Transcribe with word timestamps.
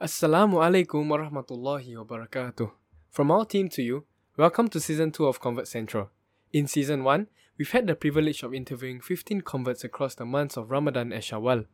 Assalamu 0.00 0.62
alaikum 0.62 1.08
warahmatullahi 1.08 1.96
wabarakatuh. 1.96 2.70
From 3.10 3.32
our 3.32 3.44
team 3.44 3.68
to 3.70 3.82
you, 3.82 4.04
welcome 4.36 4.68
to 4.68 4.78
season 4.78 5.10
2 5.10 5.26
of 5.26 5.40
Convert 5.40 5.66
Central. 5.66 6.10
In 6.52 6.68
season 6.68 7.02
1, 7.02 7.26
we've 7.58 7.72
had 7.72 7.88
the 7.88 7.96
privilege 7.96 8.44
of 8.44 8.54
interviewing 8.54 9.00
15 9.00 9.40
converts 9.40 9.82
across 9.82 10.14
the 10.14 10.24
months 10.24 10.56
of 10.56 10.70
Ramadan 10.70 11.12
and 11.12 11.20
Shawwal. 11.20 11.66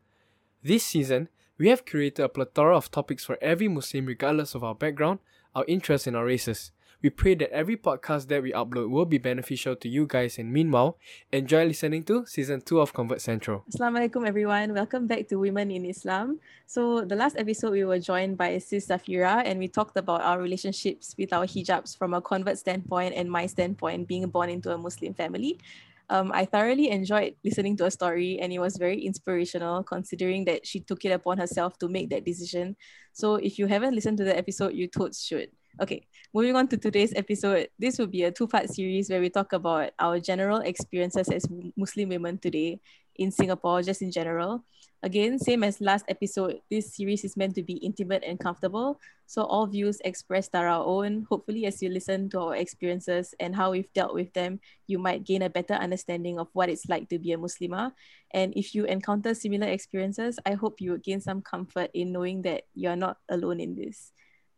This 0.63 0.85
season, 0.87 1.29
we 1.59 1.69
have 1.69 1.85
created 1.85 2.23
a 2.23 2.31
plethora 2.31 2.75
of 2.75 2.91
topics 2.91 3.27
for 3.27 3.37
every 3.43 3.69
Muslim 3.69 4.07
regardless 4.07 4.55
of 4.55 4.65
our 4.65 4.75
background, 4.75 5.19
our 5.55 5.67
interests, 5.69 6.07
and 6.07 6.17
our 6.17 6.25
races. 6.25 6.73
We 7.05 7.11
pray 7.11 7.35
that 7.35 7.53
every 7.53 7.77
podcast 7.77 8.29
that 8.29 8.43
we 8.43 8.57
upload 8.57 8.89
will 8.89 9.05
be 9.05 9.19
beneficial 9.19 9.77
to 9.77 9.91
you 9.91 10.07
guys 10.09 10.39
and 10.39 10.51
meanwhile, 10.51 10.97
enjoy 11.31 11.67
listening 11.67 12.03
to 12.05 12.25
season 12.25 12.63
2 12.63 12.81
of 12.81 12.95
Convert 12.97 13.21
Central. 13.21 13.61
Assalamualaikum 13.69 14.25
everyone. 14.25 14.73
Welcome 14.73 15.05
back 15.05 15.29
to 15.29 15.37
Women 15.37 15.69
in 15.69 15.85
Islam. 15.85 16.41
So 16.65 17.05
the 17.05 17.13
last 17.13 17.37
episode 17.37 17.77
we 17.77 17.85
were 17.85 18.01
joined 18.01 18.41
by 18.41 18.57
Sis 18.57 18.89
Safira 18.89 19.45
and 19.45 19.61
we 19.61 19.69
talked 19.69 20.01
about 20.01 20.25
our 20.25 20.41
relationships 20.41 21.13
with 21.21 21.37
our 21.37 21.45
hijabs 21.45 21.93
from 21.93 22.17
a 22.17 22.25
convert 22.25 22.57
standpoint 22.57 23.13
and 23.13 23.29
my 23.29 23.45
standpoint 23.53 24.09
being 24.09 24.25
born 24.33 24.49
into 24.49 24.73
a 24.73 24.79
Muslim 24.81 25.13
family. 25.13 25.61
Um, 26.09 26.33
I 26.33 26.49
thoroughly 26.49 26.89
enjoyed 26.89 27.37
listening 27.45 27.77
to 27.85 27.85
her 27.85 27.93
story 27.93 28.41
and 28.41 28.49
it 28.49 28.65
was 28.65 28.81
very 28.81 29.05
inspirational 29.05 29.85
considering 29.85 30.49
that 30.49 30.65
she 30.65 30.81
took 30.81 31.05
it 31.05 31.13
upon 31.13 31.37
herself 31.37 31.77
to 31.85 31.87
make 31.87 32.09
that 32.17 32.25
decision. 32.25 32.81
So 33.13 33.37
if 33.37 33.61
you 33.61 33.69
haven't 33.69 33.93
listened 33.93 34.17
to 34.19 34.25
the 34.25 34.33
episode, 34.33 34.73
you 34.73 34.89
totes 34.89 35.21
should. 35.21 35.53
Okay, 35.81 36.07
moving 36.33 36.55
on 36.55 36.69
to 36.69 36.77
today's 36.79 37.13
episode. 37.17 37.67
This 37.81 37.99
will 37.99 38.07
be 38.07 38.23
a 38.23 38.31
two 38.31 38.47
part 38.47 38.71
series 38.71 39.11
where 39.11 39.21
we 39.21 39.29
talk 39.29 39.53
about 39.53 39.91
our 39.99 40.21
general 40.21 40.59
experiences 40.59 41.29
as 41.29 41.51
Muslim 41.77 42.11
women 42.11 42.39
today 42.39 42.79
in 43.17 43.33
Singapore, 43.33 43.83
just 43.83 44.01
in 44.01 44.13
general. 44.13 44.63
Again, 45.03 45.37
same 45.37 45.65
as 45.65 45.81
last 45.81 46.05
episode, 46.07 46.61
this 46.71 46.95
series 46.95 47.25
is 47.25 47.37
meant 47.37 47.57
to 47.57 47.65
be 47.65 47.75
intimate 47.83 48.23
and 48.25 48.39
comfortable. 48.39 49.01
So 49.27 49.43
all 49.43 49.67
views 49.67 49.99
expressed 50.05 50.55
are 50.55 50.69
our 50.69 50.87
own. 50.87 51.27
Hopefully, 51.29 51.67
as 51.67 51.83
you 51.83 51.91
listen 51.91 52.31
to 52.31 52.39
our 52.39 52.55
experiences 52.55 53.35
and 53.41 53.51
how 53.51 53.73
we've 53.73 53.93
dealt 53.95 54.15
with 54.15 54.33
them, 54.33 54.61
you 54.87 55.01
might 55.01 55.25
gain 55.25 55.43
a 55.43 55.51
better 55.51 55.75
understanding 55.75 56.39
of 56.39 56.47
what 56.53 56.71
it's 56.71 56.87
like 56.87 57.09
to 57.09 57.19
be 57.19 57.33
a 57.33 57.37
Muslimah. 57.37 57.91
And 58.33 58.55
if 58.55 58.77
you 58.77 58.85
encounter 58.85 59.35
similar 59.35 59.67
experiences, 59.67 60.39
I 60.47 60.55
hope 60.55 60.81
you 60.81 60.97
gain 60.99 61.21
some 61.21 61.43
comfort 61.43 61.91
in 61.95 62.13
knowing 62.13 62.43
that 62.43 62.63
you're 62.75 62.95
not 62.95 63.19
alone 63.29 63.59
in 63.59 63.75
this. 63.75 64.13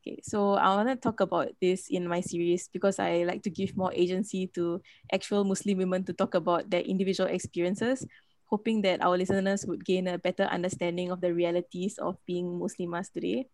Okay, 0.06 0.22
so 0.22 0.54
I 0.54 0.70
want 0.76 0.88
to 0.88 0.94
talk 0.94 1.18
about 1.18 1.50
this 1.60 1.88
in 1.90 2.06
my 2.06 2.20
series 2.20 2.70
because 2.70 3.00
I 3.00 3.24
like 3.26 3.42
to 3.42 3.50
give 3.50 3.76
more 3.76 3.92
agency 3.92 4.46
to 4.54 4.80
actual 5.12 5.42
Muslim 5.42 5.78
women 5.78 6.04
to 6.04 6.12
talk 6.12 6.34
about 6.34 6.70
their 6.70 6.82
individual 6.82 7.28
experiences, 7.28 8.06
hoping 8.46 8.82
that 8.82 9.02
our 9.02 9.18
listeners 9.18 9.66
would 9.66 9.84
gain 9.84 10.06
a 10.06 10.16
better 10.16 10.44
understanding 10.44 11.10
of 11.10 11.20
the 11.20 11.34
realities 11.34 11.98
of 11.98 12.24
being 12.24 12.46
Muslimas 12.46 13.10
today. 13.10 13.48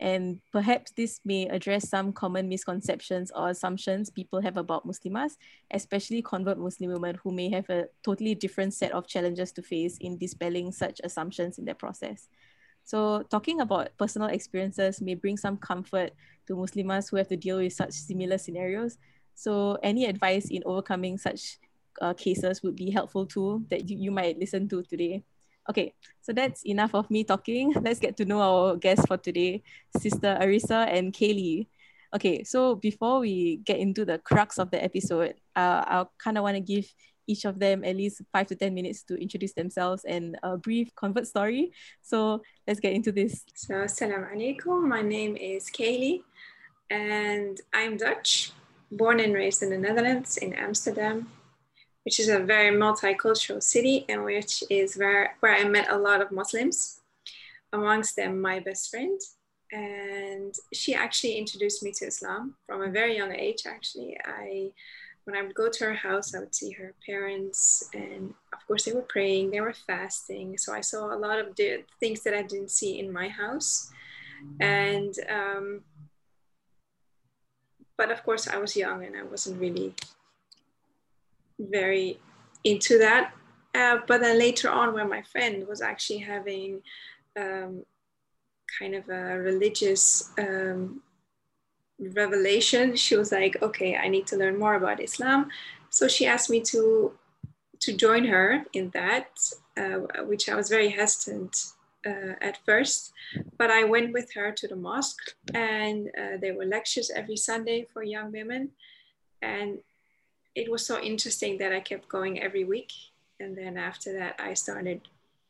And 0.00 0.40
perhaps 0.50 0.90
this 0.90 1.20
may 1.24 1.46
address 1.46 1.88
some 1.88 2.12
common 2.12 2.48
misconceptions 2.48 3.30
or 3.30 3.50
assumptions 3.50 4.10
people 4.10 4.42
have 4.42 4.56
about 4.56 4.84
Muslimas, 4.84 5.38
especially 5.70 6.20
convert 6.20 6.58
Muslim 6.58 6.90
women 6.90 7.20
who 7.22 7.30
may 7.30 7.48
have 7.50 7.70
a 7.70 7.86
totally 8.02 8.34
different 8.34 8.74
set 8.74 8.90
of 8.90 9.06
challenges 9.06 9.52
to 9.52 9.62
face 9.62 9.98
in 10.00 10.18
dispelling 10.18 10.72
such 10.72 11.00
assumptions 11.04 11.58
in 11.58 11.64
their 11.64 11.78
process. 11.78 12.26
So 12.84 13.22
talking 13.30 13.60
about 13.60 13.90
personal 13.98 14.28
experiences 14.28 15.00
may 15.00 15.14
bring 15.14 15.36
some 15.36 15.56
comfort 15.56 16.12
to 16.46 16.56
Muslimas 16.56 17.10
who 17.10 17.16
have 17.16 17.28
to 17.28 17.36
deal 17.36 17.58
with 17.58 17.72
such 17.72 17.92
similar 17.92 18.38
scenarios. 18.38 18.98
So 19.34 19.78
any 19.82 20.06
advice 20.06 20.50
in 20.50 20.62
overcoming 20.66 21.18
such 21.18 21.58
uh, 22.00 22.14
cases 22.14 22.62
would 22.62 22.76
be 22.76 22.90
helpful 22.90 23.26
too 23.26 23.64
that 23.70 23.88
you, 23.88 23.96
you 23.98 24.10
might 24.10 24.38
listen 24.38 24.68
to 24.68 24.82
today. 24.82 25.22
Okay, 25.70 25.94
so 26.20 26.32
that's 26.32 26.66
enough 26.66 26.94
of 26.94 27.10
me 27.10 27.22
talking. 27.22 27.72
Let's 27.82 28.00
get 28.00 28.16
to 28.16 28.24
know 28.24 28.40
our 28.40 28.76
guests 28.76 29.06
for 29.06 29.16
today, 29.16 29.62
Sister 29.96 30.36
Arisa 30.40 30.88
and 30.92 31.12
Kaylee. 31.12 31.68
Okay, 32.14 32.44
so 32.44 32.74
before 32.74 33.20
we 33.20 33.56
get 33.64 33.78
into 33.78 34.04
the 34.04 34.18
crux 34.18 34.58
of 34.58 34.70
the 34.70 34.82
episode, 34.82 35.34
uh, 35.56 35.84
I 35.86 36.04
kind 36.18 36.36
of 36.36 36.42
want 36.42 36.56
to 36.56 36.60
give 36.60 36.84
each 37.26 37.44
of 37.44 37.58
them 37.58 37.84
at 37.84 37.96
least 37.96 38.22
five 38.32 38.46
to 38.48 38.56
10 38.56 38.74
minutes 38.74 39.02
to 39.04 39.14
introduce 39.16 39.52
themselves 39.52 40.04
and 40.04 40.38
a 40.42 40.56
brief 40.56 40.94
convert 40.94 41.26
story. 41.26 41.72
So 42.02 42.42
let's 42.66 42.80
get 42.80 42.92
into 42.92 43.12
this. 43.12 43.44
So, 43.54 43.74
Assalamu 43.74 44.34
alaikum. 44.34 44.88
My 44.88 45.02
name 45.02 45.36
is 45.36 45.70
Kaylee 45.70 46.22
and 46.90 47.60
I'm 47.72 47.96
Dutch, 47.96 48.52
born 48.90 49.18
and 49.20 49.32
raised 49.32 49.62
in 49.62 49.70
the 49.70 49.78
Netherlands, 49.78 50.36
in 50.36 50.52
Amsterdam, 50.52 51.28
which 52.04 52.20
is 52.20 52.28
a 52.28 52.38
very 52.38 52.76
multicultural 52.76 53.62
city 53.62 54.04
and 54.08 54.24
which 54.24 54.62
is 54.68 54.96
where, 54.96 55.36
where 55.40 55.54
I 55.54 55.64
met 55.64 55.90
a 55.90 55.96
lot 55.96 56.20
of 56.20 56.30
Muslims, 56.30 57.00
amongst 57.72 58.16
them 58.16 58.40
my 58.40 58.60
best 58.60 58.90
friend. 58.90 59.18
And 59.72 60.54
she 60.74 60.94
actually 60.94 61.38
introduced 61.38 61.82
me 61.82 61.92
to 61.92 62.06
Islam 62.06 62.56
from 62.66 62.82
a 62.82 62.90
very 62.90 63.16
young 63.16 63.32
age, 63.32 63.62
actually. 63.66 64.18
I 64.22 64.72
when 65.24 65.36
I 65.36 65.42
would 65.42 65.54
go 65.54 65.68
to 65.68 65.84
her 65.84 65.94
house, 65.94 66.34
I 66.34 66.40
would 66.40 66.54
see 66.54 66.72
her 66.72 66.94
parents, 67.06 67.88
and 67.94 68.34
of 68.52 68.66
course, 68.66 68.84
they 68.84 68.92
were 68.92 69.02
praying, 69.02 69.50
they 69.50 69.60
were 69.60 69.72
fasting. 69.72 70.58
So 70.58 70.72
I 70.74 70.80
saw 70.80 71.14
a 71.14 71.18
lot 71.18 71.38
of 71.38 71.54
the 71.54 71.84
things 72.00 72.22
that 72.22 72.34
I 72.34 72.42
didn't 72.42 72.70
see 72.70 72.98
in 72.98 73.12
my 73.12 73.28
house. 73.28 73.90
And, 74.60 75.14
um, 75.30 75.82
but 77.96 78.10
of 78.10 78.24
course, 78.24 78.48
I 78.48 78.58
was 78.58 78.76
young 78.76 79.04
and 79.04 79.16
I 79.16 79.22
wasn't 79.22 79.60
really 79.60 79.94
very 81.58 82.18
into 82.64 82.98
that. 82.98 83.32
Uh, 83.74 83.98
but 84.08 84.20
then 84.20 84.38
later 84.38 84.70
on, 84.70 84.92
when 84.92 85.08
my 85.08 85.22
friend 85.22 85.66
was 85.68 85.80
actually 85.80 86.18
having 86.18 86.82
um, 87.38 87.84
kind 88.78 88.94
of 88.94 89.08
a 89.08 89.38
religious 89.38 90.30
um, 90.38 91.00
revelation 92.10 92.96
she 92.96 93.16
was 93.16 93.32
like 93.32 93.60
okay 93.62 93.96
i 93.96 94.08
need 94.08 94.26
to 94.26 94.36
learn 94.36 94.58
more 94.58 94.74
about 94.74 95.02
islam. 95.02 95.48
So 95.90 96.08
she 96.08 96.26
asked 96.26 96.50
me 96.50 96.60
to 96.72 97.12
to 97.80 97.92
join 97.92 98.24
her 98.24 98.64
in 98.72 98.90
that 98.90 99.28
uh, 99.76 100.24
which 100.30 100.48
i 100.48 100.54
was 100.54 100.68
very 100.68 100.88
hesitant 100.88 101.54
uh, 102.06 102.34
at 102.40 102.58
first 102.64 103.12
but 103.58 103.70
i 103.70 103.84
went 103.84 104.12
with 104.12 104.32
her 104.32 104.52
to 104.52 104.68
the 104.68 104.76
mosque 104.76 105.34
and 105.54 106.08
uh, 106.20 106.36
there 106.40 106.54
were 106.54 106.64
lectures 106.64 107.10
every 107.14 107.36
sunday 107.36 107.86
for 107.92 108.02
young 108.02 108.32
women. 108.32 108.70
And 109.42 109.78
it 110.54 110.70
was 110.70 110.86
so 110.86 111.00
interesting 111.00 111.58
that 111.58 111.72
i 111.72 111.80
kept 111.80 112.08
going 112.08 112.40
every 112.40 112.64
week. 112.64 112.92
And 113.40 113.56
then 113.56 113.76
after 113.76 114.12
that 114.18 114.34
i 114.38 114.54
started 114.54 115.00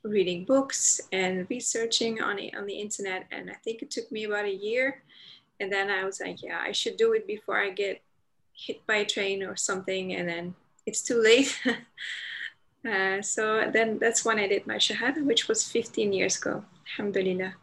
reading 0.02 0.44
books 0.44 1.00
and 1.12 1.46
researching 1.48 2.20
on, 2.20 2.36
on 2.58 2.66
the 2.66 2.78
internet. 2.86 3.26
And 3.30 3.50
i 3.50 3.54
think 3.64 3.82
it 3.82 3.90
took 3.90 4.10
me 4.10 4.24
about 4.24 4.46
a 4.46 4.54
year 4.54 5.02
and 5.62 5.70
then 5.72 5.90
I 5.90 6.04
was 6.04 6.20
like, 6.20 6.42
yeah, 6.42 6.58
I 6.60 6.72
should 6.72 6.96
do 6.96 7.12
it 7.12 7.24
before 7.26 7.56
I 7.56 7.70
get 7.70 8.02
hit 8.52 8.84
by 8.84 8.96
a 8.96 9.06
train 9.06 9.42
or 9.44 9.54
something, 9.54 10.14
and 10.14 10.28
then 10.28 10.54
it's 10.86 11.02
too 11.02 11.22
late. 11.22 11.54
uh, 12.88 13.22
so 13.22 13.70
then 13.72 13.98
that's 14.00 14.24
when 14.24 14.40
I 14.40 14.48
did 14.48 14.66
my 14.66 14.76
shahada, 14.76 15.24
which 15.24 15.46
was 15.46 15.62
15 15.70 16.12
years 16.12 16.36
ago. 16.36 16.64
Alhamdulillah. 16.90 17.54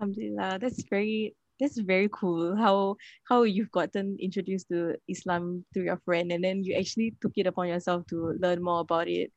Alhamdulillah. 0.00 0.58
That's 0.60 0.82
very 0.88 1.36
that's 1.60 1.78
very 1.78 2.08
cool. 2.12 2.56
How 2.56 2.96
how 3.28 3.44
you've 3.44 3.70
gotten 3.70 4.16
introduced 4.20 4.68
to 4.72 4.96
Islam 5.08 5.64
through 5.72 5.84
your 5.84 6.00
friend, 6.04 6.32
and 6.32 6.42
then 6.42 6.64
you 6.64 6.74
actually 6.74 7.14
took 7.20 7.32
it 7.36 7.46
upon 7.46 7.68
yourself 7.68 8.06
to 8.08 8.32
learn 8.40 8.62
more 8.62 8.80
about 8.80 9.08
it, 9.08 9.30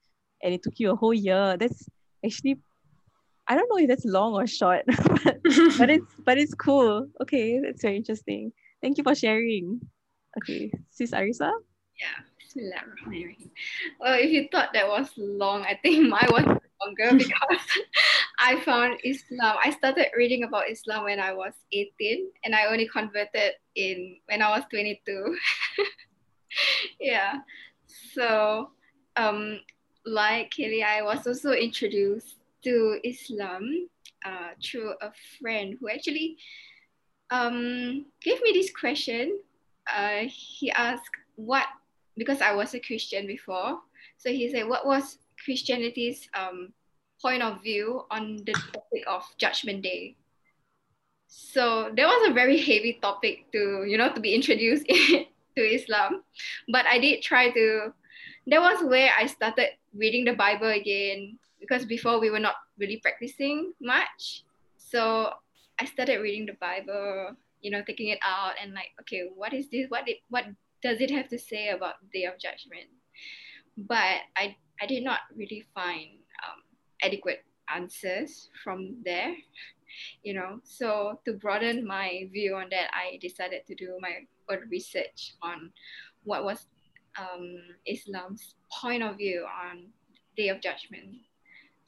and 0.43 0.53
it 0.53 0.63
took 0.63 0.79
you 0.79 0.91
a 0.91 0.95
whole 0.95 1.13
year. 1.13 1.57
That's 1.59 1.83
actually 2.25 2.59
I 3.49 3.55
don't 3.55 3.67
know 3.69 3.77
if 3.77 3.87
that's 3.87 4.05
long 4.05 4.33
or 4.35 4.45
short, 4.45 4.85
but, 4.87 5.41
but 5.77 5.89
it's 5.89 6.13
but 6.23 6.37
it's 6.37 6.53
cool. 6.53 7.09
Okay, 7.21 7.59
that's 7.59 7.81
very 7.81 7.97
interesting. 7.97 8.53
Thank 8.81 8.97
you 8.97 9.03
for 9.03 9.15
sharing. 9.15 9.81
Okay, 10.37 10.71
Sis 10.91 11.11
Arisa. 11.11 11.51
Yeah. 11.99 12.23
Well, 13.99 14.17
if 14.19 14.31
you 14.31 14.47
thought 14.51 14.73
that 14.73 14.87
was 14.87 15.09
long, 15.17 15.63
I 15.63 15.79
think 15.81 16.09
mine 16.09 16.29
was 16.31 16.45
longer 16.45 17.17
because 17.17 17.65
I 18.39 18.59
found 18.61 18.99
Islam. 19.03 19.57
I 19.63 19.69
started 19.71 20.07
reading 20.15 20.43
about 20.43 20.69
Islam 20.69 21.03
when 21.03 21.19
I 21.19 21.33
was 21.33 21.53
18 21.71 22.31
and 22.43 22.55
I 22.55 22.65
only 22.65 22.87
converted 22.87 23.53
in 23.75 24.17
when 24.27 24.41
I 24.41 24.49
was 24.49 24.63
22. 24.71 25.37
yeah. 26.99 27.35
So 28.13 28.71
um 29.15 29.59
like 30.05 30.51
Kelly, 30.51 30.83
I 30.83 31.01
was 31.01 31.27
also 31.27 31.51
introduced 31.51 32.38
to 32.63 32.99
Islam 33.03 33.87
uh, 34.25 34.49
through 34.63 34.93
a 35.01 35.11
friend 35.39 35.77
who 35.79 35.89
actually 35.89 36.37
um, 37.31 38.05
gave 38.21 38.41
me 38.41 38.51
this 38.53 38.71
question. 38.71 39.39
Uh, 39.87 40.25
he 40.27 40.71
asked 40.71 41.15
what, 41.35 41.65
because 42.17 42.41
I 42.41 42.53
was 42.53 42.73
a 42.73 42.79
Christian 42.79 43.27
before, 43.27 43.79
so 44.17 44.29
he 44.29 44.49
said, 44.51 44.67
what 44.67 44.85
was 44.85 45.17
Christianity's 45.43 46.27
um, 46.35 46.73
point 47.21 47.41
of 47.41 47.63
view 47.63 48.03
on 48.11 48.43
the 48.45 48.53
topic 48.53 49.03
of 49.07 49.23
Judgment 49.37 49.81
Day? 49.81 50.15
So 51.27 51.91
that 51.95 52.05
was 52.05 52.29
a 52.29 52.33
very 52.33 52.57
heavy 52.57 52.99
topic 53.01 53.51
to, 53.53 53.85
you 53.87 53.97
know, 53.97 54.11
to 54.11 54.19
be 54.19 54.33
introduced 54.33 54.85
to 55.55 55.61
Islam. 55.61 56.23
But 56.71 56.85
I 56.87 56.99
did 56.99 57.21
try 57.21 57.51
to, 57.51 57.93
that 58.47 58.61
was 58.61 58.83
where 58.83 59.11
I 59.17 59.27
started 59.27 59.69
reading 59.95 60.25
the 60.25 60.33
Bible 60.33 60.69
again, 60.69 61.37
because 61.69 61.85
before 61.85 62.19
we 62.19 62.31
were 62.31 62.39
not 62.39 62.55
really 62.79 62.97
practicing 62.97 63.73
much. 63.79 64.43
So 64.77 65.29
I 65.79 65.85
started 65.85 66.17
reading 66.17 66.47
the 66.47 66.57
Bible, 66.59 67.35
you 67.61 67.69
know, 67.69 67.83
taking 67.85 68.09
it 68.09 68.19
out 68.25 68.53
and 68.61 68.73
like, 68.73 68.89
okay, 69.01 69.29
what 69.35 69.53
is 69.53 69.69
this? 69.69 69.85
What 69.89 70.07
it 70.09 70.17
what 70.29 70.45
does 70.81 70.99
it 70.99 71.11
have 71.11 71.27
to 71.29 71.37
say 71.37 71.69
about 71.69 71.95
day 72.11 72.25
of 72.25 72.39
judgment? 72.39 72.89
But 73.77 74.25
I 74.35 74.57
I 74.81 74.87
did 74.87 75.03
not 75.03 75.19
really 75.35 75.65
find 75.75 76.17
um, 76.41 76.63
adequate 77.03 77.45
answers 77.69 78.49
from 78.63 78.97
there, 79.05 79.35
you 80.23 80.33
know. 80.33 80.59
So 80.63 81.19
to 81.25 81.33
broaden 81.33 81.85
my 81.85 82.29
view 82.33 82.55
on 82.55 82.69
that, 82.71 82.89
I 82.93 83.19
decided 83.21 83.67
to 83.67 83.75
do 83.75 83.99
my 84.01 84.25
own 84.49 84.67
research 84.71 85.35
on 85.43 85.71
what 86.23 86.43
was 86.43 86.65
um, 87.19 87.61
Islam's 87.85 88.55
point 88.81 89.03
of 89.03 89.17
view 89.17 89.45
on 89.45 89.93
Day 90.35 90.49
of 90.49 90.61
Judgment. 90.61 91.28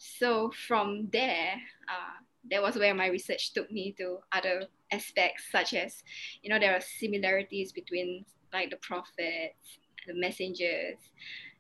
So 0.04 0.52
from 0.68 1.10
there, 1.14 1.54
uh, 1.88 2.18
that 2.50 2.62
was 2.62 2.76
where 2.76 2.96
my 2.96 3.06
research 3.06 3.54
took 3.54 3.72
me 3.72 3.94
to 4.00 4.18
other 4.32 4.66
aspects, 4.92 5.44
such 5.52 5.76
as, 5.76 6.02
you 6.42 6.50
know, 6.50 6.58
there 6.58 6.76
are 6.76 6.82
similarities 6.82 7.72
between 7.72 8.26
like 8.52 8.72
the 8.72 8.78
prophets, 8.78 9.78
the 10.08 10.16
messengers. 10.16 10.98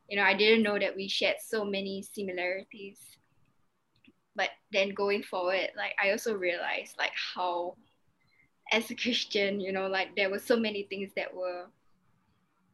You 0.10 0.18
know, 0.18 0.24
I 0.24 0.34
didn't 0.34 0.64
know 0.64 0.80
that 0.80 0.96
we 0.96 1.08
shared 1.08 1.36
so 1.40 1.64
many 1.64 2.02
similarities. 2.02 2.98
But 4.36 4.50
then 4.74 4.96
going 4.96 5.22
forward, 5.22 5.70
like 5.78 5.94
I 6.04 6.10
also 6.10 6.34
realized 6.34 6.98
like 6.98 7.14
how 7.36 7.76
as 8.72 8.90
a 8.90 8.96
Christian, 8.96 9.60
you 9.60 9.72
know, 9.72 9.86
like 9.86 10.16
there 10.16 10.32
were 10.32 10.40
so 10.40 10.58
many 10.58 10.88
things 10.90 11.12
that 11.16 11.32
were 11.32 11.68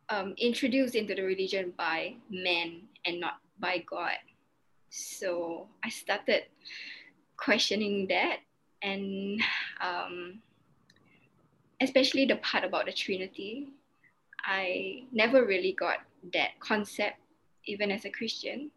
um, 0.07 0.33
introduced 0.37 0.95
into 0.95 1.13
the 1.13 1.23
religion 1.23 1.73
by 1.77 2.15
men 2.29 2.83
and 3.05 3.19
not 3.19 3.41
by 3.59 3.83
God. 3.89 4.15
So 4.97 5.67
I 5.85 5.89
started 5.89 6.43
questioning 7.37 8.07
that 8.07 8.37
and 8.81 9.39
um, 9.79 10.41
especially 11.79 12.25
the 12.25 12.37
part 12.37 12.63
about 12.63 12.87
the 12.87 12.93
Trinity. 12.93 13.69
I 14.43 15.03
never 15.11 15.45
really 15.45 15.73
got 15.73 15.97
that 16.33 16.59
concept, 16.59 17.17
even 17.65 17.91
as 17.91 18.05
a 18.05 18.09
Christian. 18.09 18.71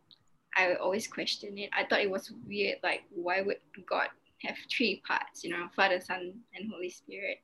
I 0.55 0.75
always 0.75 1.07
question 1.07 1.57
it. 1.57 1.71
I 1.73 1.85
thought 1.85 2.01
it 2.01 2.11
was 2.11 2.33
weird, 2.47 2.79
like, 2.83 3.03
why 3.15 3.41
would 3.41 3.59
God 3.89 4.09
have 4.43 4.57
three 4.71 5.03
parts, 5.07 5.43
you 5.43 5.51
know, 5.51 5.69
Father, 5.75 6.01
Son, 6.01 6.35
and 6.55 6.71
Holy 6.71 6.91
Spirit? 6.91 7.39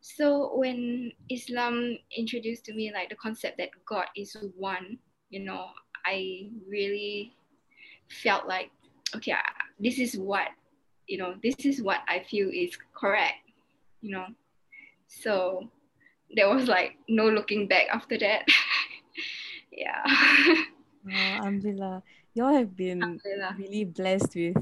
So 0.00 0.56
when 0.56 1.12
Islam 1.30 1.98
introduced 2.16 2.64
to 2.64 2.74
me 2.74 2.90
like 2.92 3.10
the 3.10 3.16
concept 3.16 3.58
that 3.58 3.70
God 3.86 4.06
is 4.16 4.36
one, 4.56 4.98
you 5.30 5.40
know, 5.40 5.68
I 6.04 6.48
really 6.68 7.36
felt 8.22 8.46
like, 8.46 8.70
okay, 9.16 9.34
this 9.80 9.98
is 9.98 10.16
what, 10.16 10.48
you 11.06 11.18
know, 11.18 11.34
this 11.42 11.54
is 11.64 11.82
what 11.82 12.00
I 12.08 12.24
feel 12.28 12.48
is 12.52 12.76
correct, 12.94 13.38
you 14.00 14.10
know. 14.12 14.26
So 15.08 15.68
there 16.34 16.48
was 16.48 16.68
like 16.68 16.96
no 17.08 17.28
looking 17.28 17.68
back 17.68 17.86
after 17.92 18.18
that. 18.18 18.46
yeah. 19.72 20.02
Oh, 20.06 21.10
Alhamdulillah. 21.10 22.02
Y'all 22.34 22.54
have 22.54 22.76
been 22.76 23.20
really 23.58 23.84
blessed 23.84 24.34
with 24.34 24.56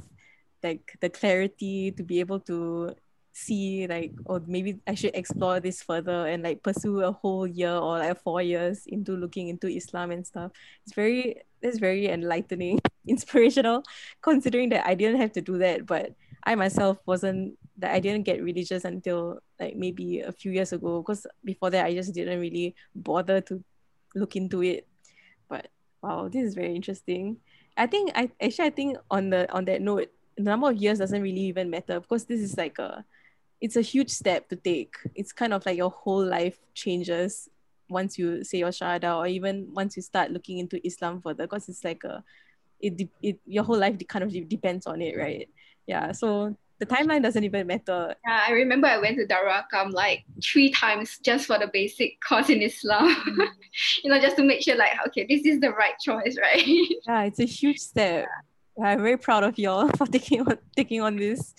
like 0.62 0.96
the 1.00 1.08
clarity 1.08 1.92
to 1.92 2.02
be 2.02 2.20
able 2.20 2.40
to 2.40 2.94
see 3.32 3.86
like 3.86 4.12
or 4.26 4.42
maybe 4.46 4.80
I 4.86 4.94
should 4.94 5.14
explore 5.14 5.60
this 5.60 5.82
further 5.82 6.26
and 6.26 6.42
like 6.42 6.62
pursue 6.62 7.00
a 7.00 7.12
whole 7.12 7.46
year 7.46 7.72
or 7.72 7.98
like 7.98 8.20
four 8.22 8.42
years 8.42 8.82
into 8.86 9.12
looking 9.12 9.48
into 9.48 9.68
Islam 9.68 10.10
and 10.10 10.26
stuff. 10.26 10.50
It's 10.84 10.94
very 10.94 11.36
it's 11.62 11.78
very 11.78 12.08
enlightening, 12.08 12.79
inspirational, 13.06 13.82
considering 14.22 14.70
that 14.70 14.86
I 14.86 14.94
didn't 14.94 15.20
have 15.20 15.32
to 15.32 15.40
do 15.40 15.58
that, 15.58 15.86
but 15.86 16.14
I 16.44 16.54
myself 16.54 16.98
wasn't 17.06 17.58
that 17.78 17.92
I 17.92 18.00
didn't 18.00 18.24
get 18.24 18.42
religious 18.42 18.84
until 18.84 19.40
like 19.58 19.76
maybe 19.76 20.20
a 20.20 20.32
few 20.32 20.52
years 20.52 20.72
ago 20.72 21.02
because 21.02 21.26
before 21.44 21.70
that 21.70 21.84
I 21.84 21.94
just 21.94 22.14
didn't 22.14 22.40
really 22.40 22.74
bother 22.94 23.40
to 23.42 23.62
look 24.14 24.36
into 24.36 24.62
it. 24.62 24.86
But 25.48 25.68
wow, 26.02 26.28
this 26.28 26.44
is 26.44 26.54
very 26.54 26.74
interesting. 26.74 27.36
I 27.76 27.86
think 27.86 28.12
I 28.14 28.30
actually 28.40 28.66
I 28.66 28.70
think 28.70 28.96
on 29.10 29.30
the 29.30 29.50
on 29.52 29.64
that 29.66 29.82
note, 29.82 30.08
the 30.36 30.42
number 30.42 30.70
of 30.70 30.76
years 30.76 30.98
doesn't 30.98 31.22
really 31.22 31.42
even 31.42 31.70
matter 31.70 32.00
because 32.00 32.24
this 32.24 32.40
is 32.40 32.56
like 32.56 32.78
a 32.78 33.04
it's 33.60 33.76
a 33.76 33.82
huge 33.82 34.10
step 34.10 34.48
to 34.48 34.56
take. 34.56 34.94
It's 35.14 35.32
kind 35.32 35.52
of 35.52 35.64
like 35.66 35.76
your 35.76 35.90
whole 35.90 36.24
life 36.24 36.58
changes 36.74 37.48
once 37.88 38.18
you 38.18 38.44
say 38.44 38.58
your 38.58 38.70
shahada 38.70 39.16
or 39.16 39.26
even 39.26 39.68
once 39.74 39.96
you 39.96 40.02
start 40.02 40.30
looking 40.30 40.58
into 40.58 40.84
Islam 40.86 41.20
further 41.20 41.44
because 41.44 41.68
it's 41.68 41.84
like 41.84 42.04
a 42.04 42.24
it, 42.80 43.08
it 43.22 43.38
your 43.46 43.64
whole 43.64 43.78
life 43.78 43.96
kind 44.08 44.24
of 44.24 44.48
depends 44.48 44.86
on 44.86 45.00
it, 45.02 45.16
right? 45.16 45.48
Yeah. 45.86 46.12
So 46.12 46.56
the 46.80 46.86
timeline 46.86 47.22
doesn't 47.22 47.44
even 47.44 47.66
matter. 47.66 48.14
Yeah, 48.26 48.44
I 48.48 48.52
remember 48.52 48.86
I 48.86 48.98
went 48.98 49.18
to 49.18 49.26
Darul 49.26 49.52
Arqam 49.52 49.92
like 49.92 50.24
three 50.42 50.70
times 50.70 51.18
just 51.22 51.46
for 51.46 51.58
the 51.58 51.68
basic 51.72 52.20
course 52.22 52.48
in 52.48 52.62
Islam. 52.62 53.14
You 54.02 54.10
know, 54.10 54.20
just 54.20 54.34
to 54.36 54.42
make 54.42 54.62
sure 54.62 54.74
like, 54.74 54.90
okay, 55.06 55.26
this 55.28 55.46
is 55.46 55.60
the 55.60 55.70
right 55.70 55.94
choice, 56.02 56.36
right? 56.42 56.66
yeah, 57.06 57.22
it's 57.22 57.38
a 57.38 57.44
huge 57.44 57.78
step. 57.78 58.26
Yeah. 58.76 58.84
I'm 58.84 59.00
very 59.00 59.16
proud 59.16 59.44
of 59.44 59.56
y'all 59.58 59.88
for 59.96 60.06
taking 60.06 60.40
on 60.40 60.58
taking 60.74 61.00
on 61.00 61.14
this. 61.14 61.54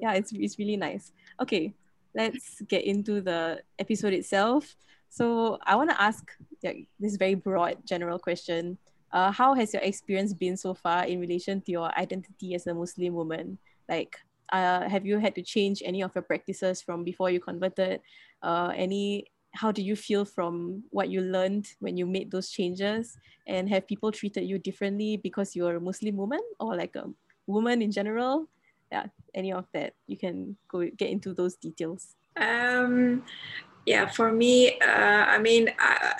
Yeah, 0.00 0.14
it's 0.14 0.32
it's 0.32 0.58
really 0.58 0.78
nice. 0.78 1.12
Okay, 1.38 1.74
let's 2.14 2.62
get 2.62 2.84
into 2.84 3.20
the 3.20 3.60
episode 3.78 4.14
itself. 4.14 4.74
So 5.10 5.58
I 5.64 5.76
want 5.76 5.90
to 5.90 6.00
ask 6.00 6.24
like, 6.64 6.86
this 6.98 7.16
very 7.16 7.34
broad 7.34 7.76
general 7.84 8.18
question. 8.18 8.78
Uh, 9.12 9.30
how 9.30 9.54
has 9.54 9.72
your 9.72 9.82
experience 9.82 10.32
been 10.32 10.56
so 10.56 10.74
far 10.74 11.04
in 11.04 11.20
relation 11.20 11.60
to 11.62 11.72
your 11.72 11.90
identity 11.98 12.54
as 12.54 12.66
a 12.66 12.74
Muslim 12.74 13.14
woman? 13.14 13.58
Like, 13.88 14.16
uh, 14.52 14.88
have 14.88 15.06
you 15.06 15.18
had 15.18 15.34
to 15.34 15.42
change 15.42 15.82
any 15.84 16.02
of 16.02 16.14
your 16.14 16.22
practices 16.22 16.82
from 16.82 17.04
before 17.04 17.30
you 17.30 17.40
converted? 17.40 18.00
Uh, 18.42 18.72
any 18.74 19.26
how 19.52 19.72
do 19.72 19.82
you 19.82 19.96
feel 19.96 20.24
from 20.24 20.84
what 20.90 21.10
you 21.10 21.20
learned 21.20 21.66
when 21.80 21.96
you 21.96 22.06
made 22.06 22.30
those 22.30 22.50
changes? 22.50 23.18
And 23.48 23.68
have 23.68 23.88
people 23.88 24.12
treated 24.12 24.44
you 24.44 24.58
differently 24.58 25.16
because 25.16 25.56
you're 25.56 25.76
a 25.76 25.80
Muslim 25.80 26.16
woman 26.16 26.40
or 26.60 26.76
like 26.76 26.94
a 26.94 27.10
woman 27.46 27.82
in 27.82 27.90
general? 27.90 28.48
yeah 28.92 29.06
any 29.34 29.52
of 29.52 29.66
that 29.72 29.94
you 30.06 30.16
can 30.16 30.56
go 30.68 30.86
get 30.96 31.10
into 31.10 31.32
those 31.32 31.54
details 31.56 32.16
um 32.36 33.22
yeah 33.86 34.06
for 34.06 34.32
me 34.32 34.78
uh, 34.80 35.24
i 35.30 35.38
mean 35.38 35.70
I, 35.78 36.14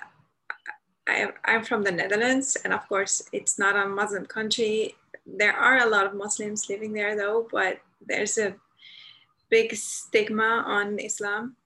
I 1.11 1.33
i'm 1.45 1.65
from 1.65 1.83
the 1.83 1.93
netherlands 1.93 2.57
and 2.65 2.73
of 2.73 2.89
course 2.89 3.23
it's 3.33 3.59
not 3.59 3.77
a 3.77 3.89
muslim 3.89 4.27
country 4.27 4.95
there 5.27 5.57
are 5.67 5.79
a 5.79 5.91
lot 5.95 6.07
of 6.07 6.15
muslims 6.15 6.69
living 6.69 6.93
there 6.93 7.17
though 7.17 7.47
but 7.51 7.81
there's 8.07 8.39
a 8.39 8.55
big 9.51 9.75
stigma 9.75 10.65
on 10.67 10.99
islam 10.99 11.57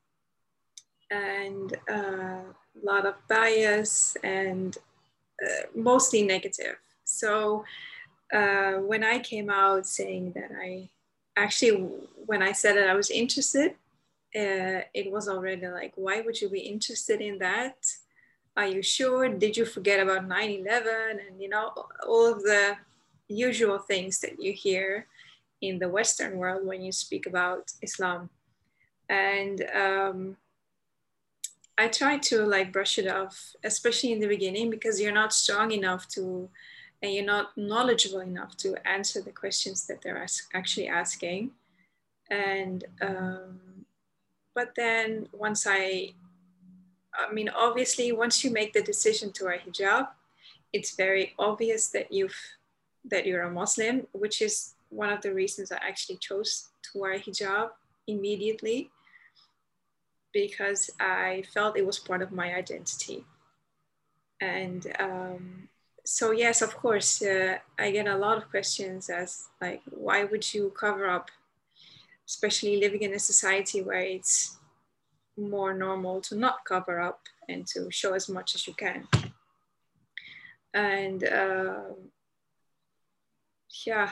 and 1.10 1.76
uh, 1.88 2.42
a 2.44 2.82
lot 2.82 3.06
of 3.06 3.14
bias 3.28 4.16
and 4.24 4.78
uh, 5.44 5.66
mostly 5.74 6.22
negative 6.22 6.76
so 7.04 7.64
uh, 8.32 8.74
when 8.78 9.04
I 9.04 9.18
came 9.18 9.50
out 9.50 9.86
saying 9.86 10.32
that 10.32 10.50
I 10.60 10.88
actually, 11.36 11.88
when 12.26 12.42
I 12.42 12.52
said 12.52 12.76
that 12.76 12.88
I 12.88 12.94
was 12.94 13.10
interested, 13.10 13.72
uh, 14.34 14.82
it 14.92 15.10
was 15.10 15.28
already 15.28 15.66
like, 15.68 15.92
why 15.94 16.20
would 16.20 16.40
you 16.40 16.48
be 16.48 16.60
interested 16.60 17.20
in 17.20 17.38
that? 17.38 17.76
Are 18.56 18.66
you 18.66 18.82
sure? 18.82 19.28
Did 19.28 19.56
you 19.56 19.64
forget 19.64 20.00
about 20.00 20.28
9 20.28 20.50
11? 20.50 21.20
And, 21.26 21.40
you 21.40 21.48
know, 21.48 21.72
all 22.06 22.32
of 22.32 22.42
the 22.42 22.76
usual 23.28 23.78
things 23.78 24.20
that 24.20 24.40
you 24.40 24.52
hear 24.52 25.06
in 25.60 25.78
the 25.78 25.88
Western 25.88 26.36
world 26.36 26.66
when 26.66 26.82
you 26.82 26.92
speak 26.92 27.26
about 27.26 27.72
Islam. 27.82 28.30
And 29.08 29.64
um, 29.74 30.36
I 31.76 31.88
try 31.88 32.18
to 32.18 32.44
like 32.44 32.72
brush 32.72 32.98
it 32.98 33.08
off, 33.08 33.54
especially 33.64 34.12
in 34.12 34.20
the 34.20 34.28
beginning, 34.28 34.70
because 34.70 35.00
you're 35.00 35.12
not 35.12 35.32
strong 35.32 35.72
enough 35.72 36.06
to 36.08 36.48
and 37.02 37.12
you're 37.12 37.24
not 37.24 37.56
knowledgeable 37.56 38.20
enough 38.20 38.56
to 38.56 38.74
answer 38.88 39.20
the 39.20 39.30
questions 39.30 39.86
that 39.86 40.00
they're 40.00 40.26
actually 40.54 40.88
asking. 40.88 41.50
And 42.30 42.82
um, 43.02 43.60
but 44.54 44.74
then 44.74 45.28
once 45.32 45.66
I, 45.68 46.14
I 47.16 47.32
mean, 47.32 47.48
obviously, 47.48 48.12
once 48.12 48.44
you 48.44 48.50
make 48.50 48.72
the 48.72 48.82
decision 48.82 49.32
to 49.32 49.44
wear 49.44 49.58
hijab, 49.58 50.08
it's 50.72 50.96
very 50.96 51.34
obvious 51.38 51.88
that 51.88 52.12
you've 52.12 52.36
that 53.04 53.26
you're 53.26 53.42
a 53.42 53.50
Muslim, 53.50 54.06
which 54.12 54.40
is 54.40 54.74
one 54.88 55.10
of 55.10 55.20
the 55.20 55.32
reasons 55.32 55.70
I 55.70 55.76
actually 55.76 56.16
chose 56.16 56.68
to 56.84 56.98
wear 56.98 57.18
hijab 57.18 57.70
immediately 58.06 58.90
because 60.32 60.90
I 60.98 61.44
felt 61.52 61.76
it 61.76 61.86
was 61.86 61.98
part 61.98 62.22
of 62.22 62.32
my 62.32 62.54
identity. 62.54 63.24
And 64.40 64.86
um, 64.98 65.68
so 66.04 66.32
yes, 66.32 66.60
of 66.60 66.76
course, 66.76 67.22
uh, 67.22 67.58
I 67.78 67.90
get 67.90 68.08
a 68.08 68.16
lot 68.16 68.36
of 68.36 68.50
questions 68.50 69.08
as 69.08 69.46
like, 69.60 69.82
why 69.90 70.24
would 70.24 70.52
you 70.52 70.70
cover 70.70 71.08
up, 71.08 71.30
especially 72.28 72.80
living 72.80 73.02
in 73.02 73.14
a 73.14 73.18
society 73.18 73.80
where 73.80 74.00
it's 74.00 74.58
more 75.36 75.74
normal 75.74 76.20
to 76.22 76.36
not 76.36 76.64
cover 76.64 77.00
up 77.00 77.20
and 77.48 77.66
to 77.66 77.90
show 77.90 78.14
as 78.14 78.28
much 78.28 78.54
as 78.54 78.66
you 78.66 78.74
can. 78.74 79.06
And 80.72 81.24
uh, 81.24 81.82
yeah, 83.86 84.10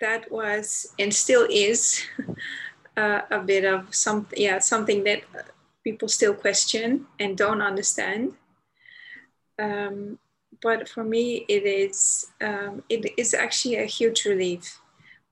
that 0.00 0.30
was 0.30 0.94
and 0.98 1.12
still 1.12 1.46
is 1.50 2.04
uh, 2.96 3.22
a 3.30 3.40
bit 3.40 3.64
of 3.64 3.94
something, 3.94 4.40
yeah, 4.40 4.58
something 4.58 5.04
that 5.04 5.22
people 5.84 6.08
still 6.08 6.34
question 6.34 7.06
and 7.20 7.36
don't 7.36 7.62
understand. 7.62 8.34
Um, 9.58 10.18
but 10.62 10.88
for 10.88 11.04
me, 11.04 11.44
it 11.48 11.64
is 11.64 12.26
um, 12.40 12.82
it 12.88 13.12
is 13.16 13.34
actually 13.34 13.76
a 13.76 13.84
huge 13.84 14.24
relief. 14.24 14.80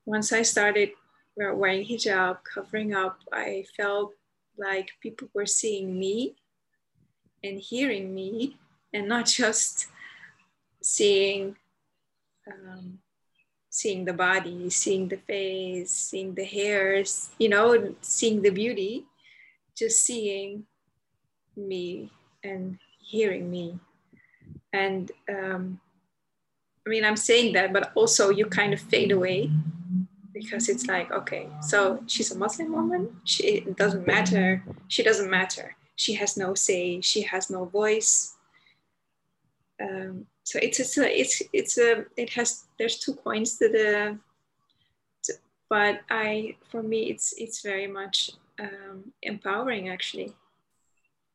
Once 0.07 0.33
I 0.33 0.43
started 0.43 0.91
wearing 1.37 1.85
hijab, 1.85 2.39
covering 2.45 2.95
up, 2.95 3.19
I 3.33 3.65
felt 3.77 4.15
like 4.59 4.91
people 5.01 5.29
were 5.35 5.47
seeing 5.47 5.99
me 5.99 6.37
and 7.43 7.59
hearing 7.59 8.15
me, 8.15 8.57
and 8.93 9.09
not 9.09 9.27
just 9.41 9.89
seeing 10.83 11.57
um, 12.47 12.99
seeing 13.71 14.05
the 14.05 14.13
body, 14.13 14.71
seeing 14.71 15.09
the 15.09 15.17
face, 15.17 15.91
seeing 15.91 16.35
the 16.35 16.45
hairs, 16.45 17.31
you 17.39 17.49
know, 17.49 17.95
seeing 18.03 18.41
the 18.41 18.51
beauty, 18.51 19.05
just 19.77 20.05
seeing 20.05 20.65
me 21.57 22.13
and 22.45 22.79
hearing 23.01 23.51
me. 23.51 23.79
And 24.73 25.11
um, 25.29 25.81
I 26.87 26.91
mean, 26.91 27.05
I'm 27.05 27.17
saying 27.17 27.55
that, 27.55 27.73
but 27.73 27.91
also 27.97 28.31
you 28.31 28.47
kind 28.47 28.73
of 28.73 28.81
fade 28.81 29.11
away 29.11 29.51
because 30.35 30.69
it's 30.69 30.87
like, 30.87 31.11
okay, 31.13 31.49
so 31.63 32.03
she's 32.07 32.33
a 32.33 32.39
Muslim 32.39 32.73
woman. 32.73 33.17
She 33.25 33.45
it 33.65 33.77
doesn't 33.77 34.07
matter. 34.07 34.63
She 34.89 35.03
doesn't 35.03 35.31
matter. 35.31 35.77
She 35.97 36.15
has 36.15 36.37
no 36.37 36.55
say. 36.55 37.01
She 37.01 37.23
has 37.23 37.49
no 37.49 37.65
voice. 37.65 38.37
Um, 39.81 40.27
so 40.45 40.59
it's 40.63 40.79
it's 40.79 40.99
a, 40.99 41.21
it's 41.21 41.43
it's 41.53 41.79
a 41.79 42.05
it 42.17 42.31
has 42.31 42.65
there's 42.79 42.99
two 42.99 43.15
coins 43.15 43.57
to 43.59 43.69
the 43.69 44.19
to, 45.25 45.33
but 45.69 46.01
i 46.11 46.55
for 46.71 46.83
me 46.83 47.11
it's 47.11 47.35
it's 47.39 47.63
very 47.63 47.87
much 47.87 48.31
um, 48.61 49.13
empowering 49.23 49.89
actually 49.89 50.33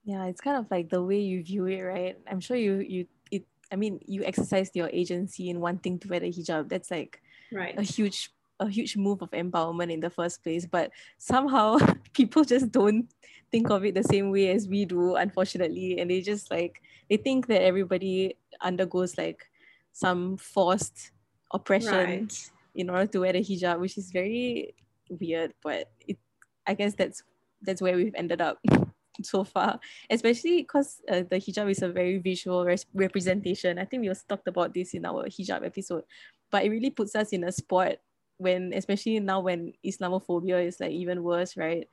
yeah 0.05 0.25
it's 0.25 0.39
kind 0.39 0.57
of 0.57 0.69
like 0.71 0.89
the 0.89 1.03
way 1.03 1.19
you 1.19 1.43
view 1.43 1.65
it 1.65 1.81
right 1.81 2.17
i'm 2.29 2.39
sure 2.39 2.55
you 2.55 2.77
you 2.79 3.07
it 3.31 3.45
i 3.71 3.75
mean 3.75 3.99
you 4.05 4.23
exercised 4.23 4.75
your 4.75 4.89
agency 4.93 5.49
in 5.49 5.59
wanting 5.59 5.99
to 5.99 6.07
wear 6.07 6.19
the 6.19 6.31
hijab 6.31 6.69
that's 6.69 6.91
like 6.91 7.21
right 7.51 7.77
a 7.77 7.81
huge 7.81 8.31
a 8.59 8.69
huge 8.69 8.97
move 8.97 9.21
of 9.21 9.31
empowerment 9.31 9.91
in 9.91 9.99
the 9.99 10.09
first 10.09 10.43
place 10.43 10.65
but 10.65 10.91
somehow 11.17 11.77
people 12.13 12.43
just 12.43 12.71
don't 12.71 13.07
think 13.51 13.69
of 13.69 13.85
it 13.85 13.95
the 13.95 14.03
same 14.03 14.31
way 14.31 14.49
as 14.49 14.67
we 14.67 14.85
do 14.85 15.15
unfortunately. 15.15 15.99
And 15.99 16.09
they 16.09 16.21
just 16.21 16.51
like 16.51 16.81
they 17.09 17.17
think 17.17 17.47
that 17.47 17.61
everybody 17.63 18.35
undergoes 18.61 19.17
like 19.17 19.49
some 19.91 20.37
forced 20.37 21.11
oppression 21.51 21.93
right. 21.93 22.49
in 22.75 22.89
order 22.89 23.07
to 23.07 23.19
wear 23.19 23.33
the 23.33 23.39
hijab 23.39 23.79
which 23.79 23.97
is 23.97 24.11
very 24.11 24.75
weird 25.09 25.51
but 25.63 25.89
it 26.07 26.19
i 26.67 26.75
guess 26.75 26.93
that's 26.93 27.23
that's 27.63 27.81
where 27.81 27.95
we've 27.95 28.13
ended 28.13 28.39
up 28.39 28.59
so 29.23 29.43
far. 29.43 29.79
Especially 30.09 30.61
because 30.61 31.01
uh, 31.09 31.23
the 31.29 31.37
hijab 31.37 31.69
is 31.69 31.81
a 31.81 31.89
very 31.89 32.19
visual 32.19 32.63
res- 32.63 32.85
representation. 32.93 33.77
I 33.77 33.83
think 33.83 34.01
we 34.01 34.07
also 34.09 34.23
talked 34.29 34.47
about 34.47 34.73
this 34.73 34.93
in 34.93 35.05
our 35.05 35.25
hijab 35.25 35.65
episode 35.65 36.03
but 36.51 36.63
it 36.63 36.69
really 36.69 36.89
puts 36.89 37.15
us 37.15 37.29
in 37.29 37.43
a 37.43 37.51
spot 37.51 37.95
when 38.39 38.74
especially 38.74 39.19
now 39.19 39.39
when 39.39 39.72
islamophobia 39.86 40.65
is 40.65 40.79
like 40.79 40.91
even 40.91 41.24
worse 41.24 41.55
right 41.55 41.88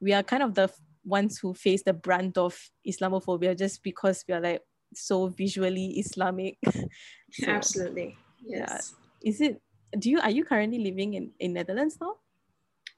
we 0.00 0.12
are 0.12 0.22
kind 0.22 0.42
of 0.42 0.54
the 0.54 0.68
ones 1.04 1.38
who 1.38 1.54
face 1.54 1.82
the 1.82 1.92
brunt 1.92 2.38
of 2.38 2.58
Islamophobia 2.86 3.56
just 3.56 3.82
because 3.82 4.24
we 4.28 4.34
are 4.34 4.40
like 4.40 4.62
so 4.94 5.28
visually 5.28 5.98
Islamic. 5.98 6.58
so, 7.32 7.46
Absolutely. 7.46 8.16
Yes. 8.44 8.94
Yeah. 9.22 9.30
Is 9.30 9.40
it 9.40 9.62
do 9.98 10.10
you 10.10 10.20
are 10.20 10.30
you 10.30 10.44
currently 10.44 10.78
living 10.78 11.14
in, 11.14 11.30
in 11.38 11.52
Netherlands 11.52 11.98
now? 12.00 12.14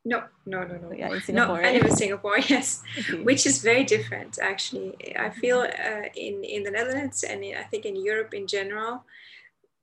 No, 0.07 0.23
no, 0.45 0.65
no, 0.65 0.77
no. 0.77 0.93
Yeah, 0.93 1.15
in 1.15 1.21
Singapore. 1.23 1.57
No, 1.57 1.63
right? 1.63 1.67
I 1.67 1.73
live 1.73 1.87
in 1.87 1.97
Singapore, 1.97 2.39
yes, 2.47 2.83
okay. 2.99 3.23
which 3.23 3.47
is 3.47 3.63
very 3.63 3.85
different 3.85 4.39
actually. 4.41 4.95
I 5.17 5.31
feel 5.31 5.61
uh, 5.61 6.09
in 6.15 6.45
in 6.45 6.63
the 6.63 6.71
Netherlands 6.71 7.25
and 7.25 7.43
in, 7.43 7.57
I 7.57 7.63
think 7.65 7.85
in 7.85 7.97
Europe 7.97 8.35
in 8.35 8.47
general, 8.47 9.05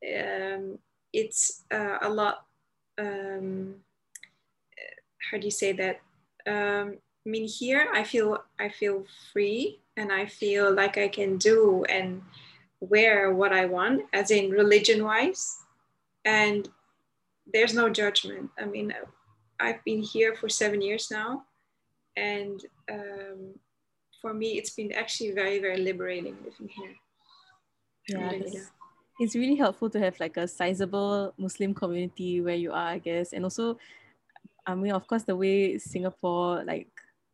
um, 0.06 0.78
it's 1.12 1.64
uh, 1.72 1.98
a 2.02 2.10
lot. 2.10 2.46
Um, 3.02 3.76
how 5.30 5.38
do 5.38 5.46
you 5.46 5.52
say 5.52 5.72
that? 5.74 6.02
Um, 6.46 6.98
I 7.26 7.30
mean, 7.30 7.48
here 7.48 7.88
I 7.94 8.04
feel 8.04 8.38
I 8.60 8.70
feel 8.70 9.06
free 9.32 9.80
and 9.98 10.12
I 10.12 10.26
feel 10.26 10.74
like 10.74 10.98
I 10.98 11.08
can 11.08 11.38
do 11.38 11.84
and 11.90 12.22
wear 12.80 13.34
what 13.34 13.54
I 13.54 13.66
want, 13.66 14.04
as 14.14 14.32
in 14.32 14.50
religion 14.50 15.04
wise, 15.04 15.58
and 16.26 16.68
there's 17.54 17.74
no 17.74 17.90
judgment. 17.90 18.50
I 18.58 18.66
mean, 18.66 18.94
I've 19.60 19.84
been 19.84 20.02
here 20.02 20.36
for 20.36 20.50
seven 20.50 20.82
years 20.82 21.10
now, 21.12 21.44
and 22.16 22.60
um, 22.92 23.54
for 24.22 24.34
me, 24.34 24.58
it's 24.58 24.72
been 24.72 24.92
actually 24.92 25.32
very 25.32 25.60
very 25.60 25.78
liberating 25.78 26.38
living 26.44 26.70
here. 26.70 26.96
Yeah, 28.08 28.32
it's 29.22 29.36
really 29.36 29.56
helpful 29.56 29.88
to 29.88 30.00
have 30.00 30.20
like 30.20 30.36
a 30.36 30.48
sizable 30.48 31.32
Muslim 31.38 31.76
community 31.76 32.42
where 32.42 32.56
you 32.56 32.72
are, 32.72 32.88
I 32.88 32.98
guess, 32.98 33.34
and 33.34 33.44
also 33.44 33.78
I 34.66 34.76
mean, 34.76 34.92
of 34.92 35.08
course, 35.08 35.24
the 35.24 35.36
way 35.36 35.78
Singapore 35.78 36.64
like 36.64 36.90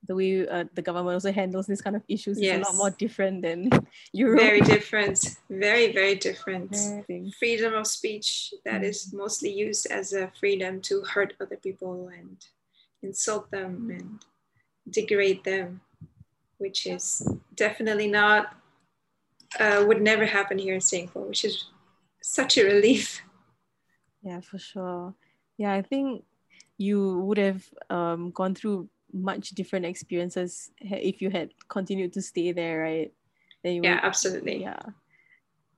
the 0.06 0.15
way 0.15 0.48
uh, 0.48 0.65
the 0.74 0.82
government 0.82 1.13
also 1.13 1.32
handles 1.32 1.65
this 1.65 1.82
kind 1.82 1.96
of 1.96 2.03
issues 2.08 2.39
yes. 2.39 2.60
is 2.60 2.67
a 2.67 2.70
lot 2.70 2.77
more 2.77 2.89
different 2.91 3.41
than 3.41 3.70
Europe. 4.13 4.41
Very 4.41 4.62
different, 4.62 5.38
very 5.50 5.94
very 5.94 6.15
different. 6.15 6.75
Freedom 7.39 7.74
of 7.74 7.88
speech 7.88 8.53
that 8.65 8.82
mm. 8.82 8.89
is 8.89 9.13
mostly 9.13 9.51
used 9.51 9.88
as 9.88 10.12
a 10.12 10.29
freedom 10.39 10.82
to 10.82 11.01
hurt 11.03 11.34
other 11.39 11.58
people 11.58 12.10
and 12.10 12.46
insult 13.01 13.50
them 13.50 13.89
and 13.89 14.25
degrade 14.89 15.44
them, 15.46 15.79
which 16.58 16.86
is 16.86 17.25
definitely 17.56 18.08
not 18.08 18.58
uh, 19.60 19.84
would 19.88 20.01
never 20.01 20.25
happen 20.25 20.58
here 20.58 20.75
in 20.75 20.82
Singapore, 20.82 21.24
which 21.24 21.46
is 21.46 21.65
such 22.27 22.57
a 22.57 22.63
relief. 22.63 23.22
Yeah, 24.22 24.41
for 24.41 24.60
sure. 24.60 25.13
Yeah, 25.57 25.74
I 25.74 25.81
think 25.81 26.24
you 26.77 27.19
would 27.19 27.38
have 27.38 27.63
um, 27.89 28.31
gone 28.31 28.53
through 28.53 28.89
much 29.13 29.51
different 29.51 29.86
experiences 29.86 30.72
if 30.81 31.22
you 31.22 31.29
had 31.29 31.51
continued 31.69 32.13
to 32.13 32.22
stay 32.22 32.51
there, 32.51 32.81
right? 32.81 33.13
Then 33.63 33.74
you 33.74 33.81
yeah, 33.84 33.96
would, 33.96 34.03
absolutely. 34.03 34.62
Yeah. 34.62 34.79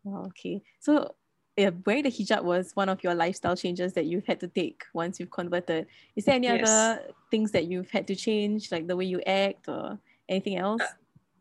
Oh, 0.08 0.26
okay. 0.28 0.62
So 0.80 1.14
yeah, 1.56 1.72
wearing 1.86 2.04
the 2.04 2.10
hijab 2.10 2.44
was 2.44 2.72
one 2.74 2.90
of 2.90 3.04
your 3.04 3.14
lifestyle 3.14 3.56
changes 3.56 3.94
that 3.94 4.06
you've 4.06 4.26
had 4.26 4.40
to 4.40 4.48
take 4.48 4.84
once 4.94 5.20
you've 5.20 5.32
converted. 5.32 5.88
Is 6.16 6.26
there 6.26 6.36
any 6.36 6.48
yes. 6.48 6.68
other 6.68 7.14
things 7.30 7.52
that 7.52 7.66
you've 7.66 7.92
had 7.92 8.08
to 8.08 8.16
change, 8.16 8.72
like 8.72 8.88
the 8.88 8.96
way 8.96 9.06
you 9.06 9.22
act 9.22 9.68
or 9.68 10.00
anything 10.28 10.58
else? 10.58 10.82
Uh, 10.82 10.88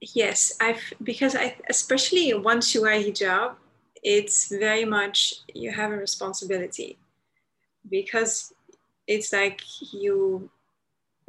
yes, 0.00 0.53
I've 0.61 0.83
because 1.03 1.35
I 1.35 1.57
especially 1.69 2.35
once 2.35 2.75
you 2.75 2.83
wear 2.83 3.00
hijab, 3.00 3.55
it's 4.02 4.49
very 4.49 4.85
much 4.85 5.35
you 5.55 5.71
have 5.73 5.90
a 5.93 5.97
responsibility 5.97 6.99
because 7.88 8.52
it's 9.07 9.33
like 9.33 9.61
you 9.93 10.50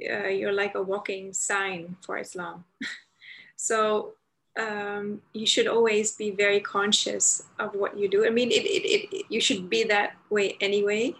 uh, 0.09 0.27
you're 0.27 0.53
like 0.53 0.75
a 0.75 0.81
walking 0.81 1.33
sign 1.33 1.97
for 2.05 2.17
Islam. 2.17 2.63
so 3.55 4.13
um, 4.57 5.21
you 5.33 5.45
should 5.45 5.67
always 5.67 6.15
be 6.15 6.31
very 6.31 6.59
conscious 6.59 7.43
of 7.59 7.75
what 7.75 7.97
you 7.97 8.07
do. 8.07 8.25
I 8.25 8.29
mean, 8.29 8.51
it, 8.51 8.65
it, 8.65 9.13
it, 9.13 9.25
you 9.29 9.41
should 9.41 9.69
be 9.69 9.83
that 9.85 10.15
way 10.29 10.57
anyway, 10.61 11.15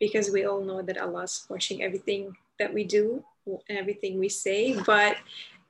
because 0.00 0.30
we 0.30 0.44
all 0.44 0.62
know 0.62 0.82
that 0.82 0.98
Allah's 0.98 1.46
watching 1.48 1.82
everything 1.82 2.36
that 2.58 2.72
we 2.72 2.84
do 2.84 3.24
and 3.46 3.78
everything 3.78 4.18
we 4.18 4.28
say. 4.28 4.76
But 4.86 5.16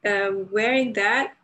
uh, 0.05 0.31
wearing 0.51 0.95
that, 0.95 1.37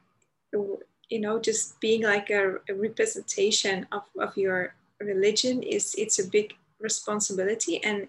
you 1.08 1.20
know, 1.20 1.38
just 1.38 1.80
being 1.80 2.02
like 2.02 2.30
a, 2.30 2.56
a 2.68 2.74
representation 2.74 3.86
of, 3.92 4.02
of 4.18 4.36
your 4.36 4.74
religion 5.00 5.62
is 5.62 5.94
it's 5.96 6.18
a 6.18 6.28
big 6.28 6.54
responsibility 6.80 7.82
and 7.82 8.08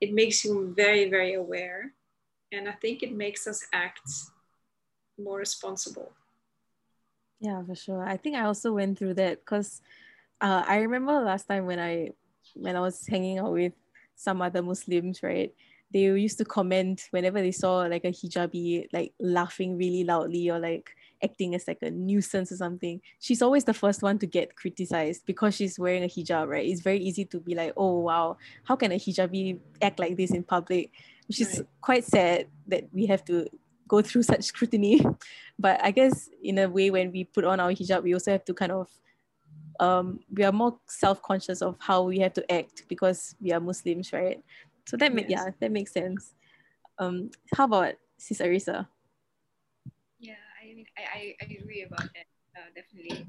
it 0.00 0.12
makes 0.12 0.44
you 0.44 0.72
very, 0.76 1.08
very 1.08 1.34
aware. 1.34 1.92
And 2.52 2.68
I 2.68 2.72
think 2.72 3.02
it 3.02 3.12
makes 3.12 3.46
us 3.46 3.64
act 3.72 4.08
more 5.18 5.38
responsible. 5.38 6.12
Yeah, 7.40 7.62
for 7.64 7.74
sure. 7.74 8.04
I 8.04 8.16
think 8.16 8.36
I 8.36 8.44
also 8.44 8.72
went 8.72 8.98
through 8.98 9.14
that 9.14 9.40
because 9.40 9.80
uh, 10.40 10.64
I 10.66 10.78
remember 10.78 11.12
last 11.20 11.48
time 11.48 11.66
when 11.66 11.78
I 11.78 12.10
when 12.54 12.76
I 12.76 12.80
was 12.80 13.06
hanging 13.06 13.38
out 13.38 13.52
with 13.52 13.72
some 14.14 14.42
other 14.42 14.62
Muslims, 14.62 15.22
right? 15.22 15.52
They 15.92 16.00
used 16.00 16.38
to 16.38 16.44
comment 16.44 17.08
whenever 17.10 17.40
they 17.40 17.52
saw 17.52 17.80
like 17.80 18.04
a 18.04 18.12
hijabi 18.12 18.86
like 18.92 19.12
laughing 19.20 19.76
really 19.76 20.04
loudly 20.04 20.50
or 20.50 20.58
like 20.58 20.90
acting 21.24 21.54
as 21.54 21.66
like 21.66 21.78
a 21.82 21.90
nuisance 21.90 22.52
or 22.52 22.56
something, 22.56 23.00
she's 23.18 23.42
always 23.42 23.64
the 23.64 23.74
first 23.74 24.02
one 24.02 24.18
to 24.18 24.26
get 24.26 24.54
criticized 24.56 25.24
because 25.26 25.56
she's 25.56 25.78
wearing 25.78 26.04
a 26.04 26.06
hijab, 26.08 26.48
right? 26.48 26.66
It's 26.66 26.82
very 26.82 26.98
easy 26.98 27.24
to 27.26 27.40
be 27.40 27.54
like, 27.54 27.72
oh 27.76 28.00
wow, 28.00 28.36
how 28.64 28.76
can 28.76 28.92
a 28.92 28.96
hijabi 28.96 29.58
act 29.82 29.98
like 29.98 30.16
this 30.16 30.30
in 30.30 30.44
public? 30.44 30.90
Which 31.26 31.40
is 31.40 31.58
right. 31.58 31.68
quite 31.80 32.04
sad 32.04 32.46
that 32.68 32.84
we 32.92 33.06
have 33.06 33.24
to 33.24 33.48
go 33.88 34.02
through 34.02 34.22
such 34.32 34.44
scrutiny. 34.44 35.04
But 35.58 35.82
I 35.82 35.90
guess 35.90 36.28
in 36.42 36.58
a 36.58 36.68
way, 36.68 36.90
when 36.90 37.10
we 37.10 37.24
put 37.24 37.44
on 37.44 37.60
our 37.60 37.72
hijab, 37.72 38.02
we 38.02 38.14
also 38.14 38.32
have 38.32 38.44
to 38.44 38.54
kind 38.54 38.72
of 38.72 38.88
um, 39.80 40.20
we 40.32 40.44
are 40.44 40.52
more 40.52 40.78
self-conscious 40.86 41.60
of 41.60 41.76
how 41.80 42.02
we 42.02 42.20
have 42.20 42.32
to 42.34 42.52
act 42.52 42.84
because 42.88 43.34
we 43.40 43.52
are 43.52 43.58
Muslims, 43.60 44.12
right? 44.12 44.42
So 44.86 44.96
that 44.98 45.12
makes 45.12 45.30
Yes. 45.30 45.42
yeah, 45.44 45.50
that 45.60 45.72
makes 45.72 45.92
sense. 45.92 46.34
Um, 46.98 47.30
how 47.56 47.64
about 47.64 47.94
Sis 48.16 48.40
Arisa? 48.40 48.86
I, 50.98 51.34
I 51.40 51.44
agree 51.44 51.82
about 51.82 52.08
that. 52.14 52.26
Uh, 52.56 52.70
definitely, 52.74 53.26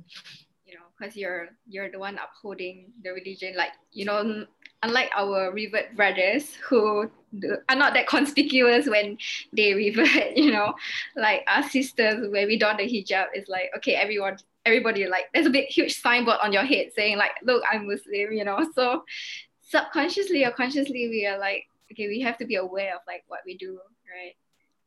you 0.65 0.75
know, 0.75 0.86
because 0.98 1.15
you're 1.15 1.50
you're 1.67 1.89
the 1.89 2.00
one 2.00 2.17
upholding 2.17 2.91
the 3.03 3.12
religion. 3.12 3.55
Like 3.55 3.72
you 3.91 4.05
know, 4.05 4.45
unlike 4.84 5.10
our 5.15 5.51
revert 5.51 5.95
brothers 5.95 6.53
who 6.55 7.10
do, 7.39 7.57
are 7.69 7.75
not 7.75 7.93
that 7.95 8.07
conspicuous 8.07 8.88
when 8.88 9.17
they 9.53 9.74
revert. 9.74 10.07
You 10.36 10.51
know, 10.51 10.75
like 11.15 11.43
our 11.48 11.63
sisters 11.63 12.29
where 12.31 12.45
we 12.45 12.57
don 12.57 12.77
the 12.77 12.84
hijab, 12.84 13.27
is 13.36 13.48
like 13.48 13.72
okay, 13.77 13.95
everyone, 13.95 14.38
everybody 14.65 15.07
like 15.07 15.25
there's 15.34 15.48
a 15.48 15.51
big 15.51 15.67
huge 15.67 16.00
signboard 16.00 16.38
on 16.43 16.53
your 16.53 16.63
head 16.63 16.91
saying 16.95 17.17
like, 17.17 17.31
look, 17.43 17.63
I'm 17.72 17.88
Muslim. 17.88 18.31
You 18.31 18.45
know, 18.45 18.69
so 18.75 19.03
subconsciously 19.62 20.45
or 20.45 20.51
consciously 20.51 21.10
we 21.10 21.25
are 21.25 21.39
like, 21.39 21.65
okay, 21.91 22.07
we 22.07 22.22
have 22.22 22.38
to 22.38 22.45
be 22.45 22.55
aware 22.55 22.95
of 22.95 23.01
like 23.07 23.24
what 23.27 23.41
we 23.45 23.57
do, 23.57 23.79
right? 24.13 24.36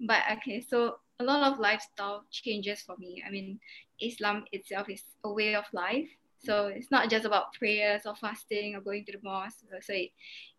But 0.01 0.23
okay, 0.39 0.61
so 0.61 0.99
a 1.21 1.25
lot 1.25 1.53
of 1.53 1.59
lifestyle 1.59 2.25
changes 2.31 2.81
for 2.83 2.97
me. 2.99 3.23
I 3.27 3.31
mean, 3.31 3.59
Islam 4.01 4.45
itself 4.53 4.89
is 4.89 5.03
a 5.25 5.33
way 5.33 5.55
of 5.55 5.65
life. 5.73 6.09
So 6.45 6.69
it's 6.69 6.91
not 6.91 7.11
just 7.11 7.25
about 7.25 7.53
prayers 7.55 8.03
or 8.07 8.15
fasting 8.15 8.77
or 8.77 8.81
going 8.81 9.05
to 9.07 9.13
the 9.13 9.19
mosque. 9.23 9.65
So 9.83 9.93
it, 9.93 10.11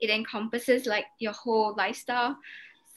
it 0.02 0.10
encompasses 0.10 0.86
like 0.86 1.06
your 1.20 1.32
whole 1.32 1.74
lifestyle. 1.78 2.38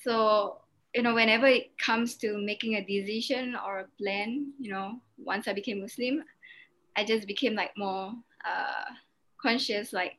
So, 0.02 0.58
you 0.92 1.02
know, 1.02 1.14
whenever 1.14 1.46
it 1.46 1.78
comes 1.78 2.16
to 2.16 2.36
making 2.36 2.74
a 2.74 2.84
decision 2.84 3.54
or 3.54 3.80
a 3.80 4.02
plan, 4.02 4.52
you 4.58 4.72
know, 4.72 5.00
once 5.16 5.46
I 5.46 5.52
became 5.52 5.80
Muslim, 5.80 6.24
I 6.96 7.04
just 7.04 7.28
became 7.28 7.54
like 7.54 7.70
more 7.76 8.12
uh, 8.44 8.90
conscious, 9.40 9.92
like, 9.92 10.14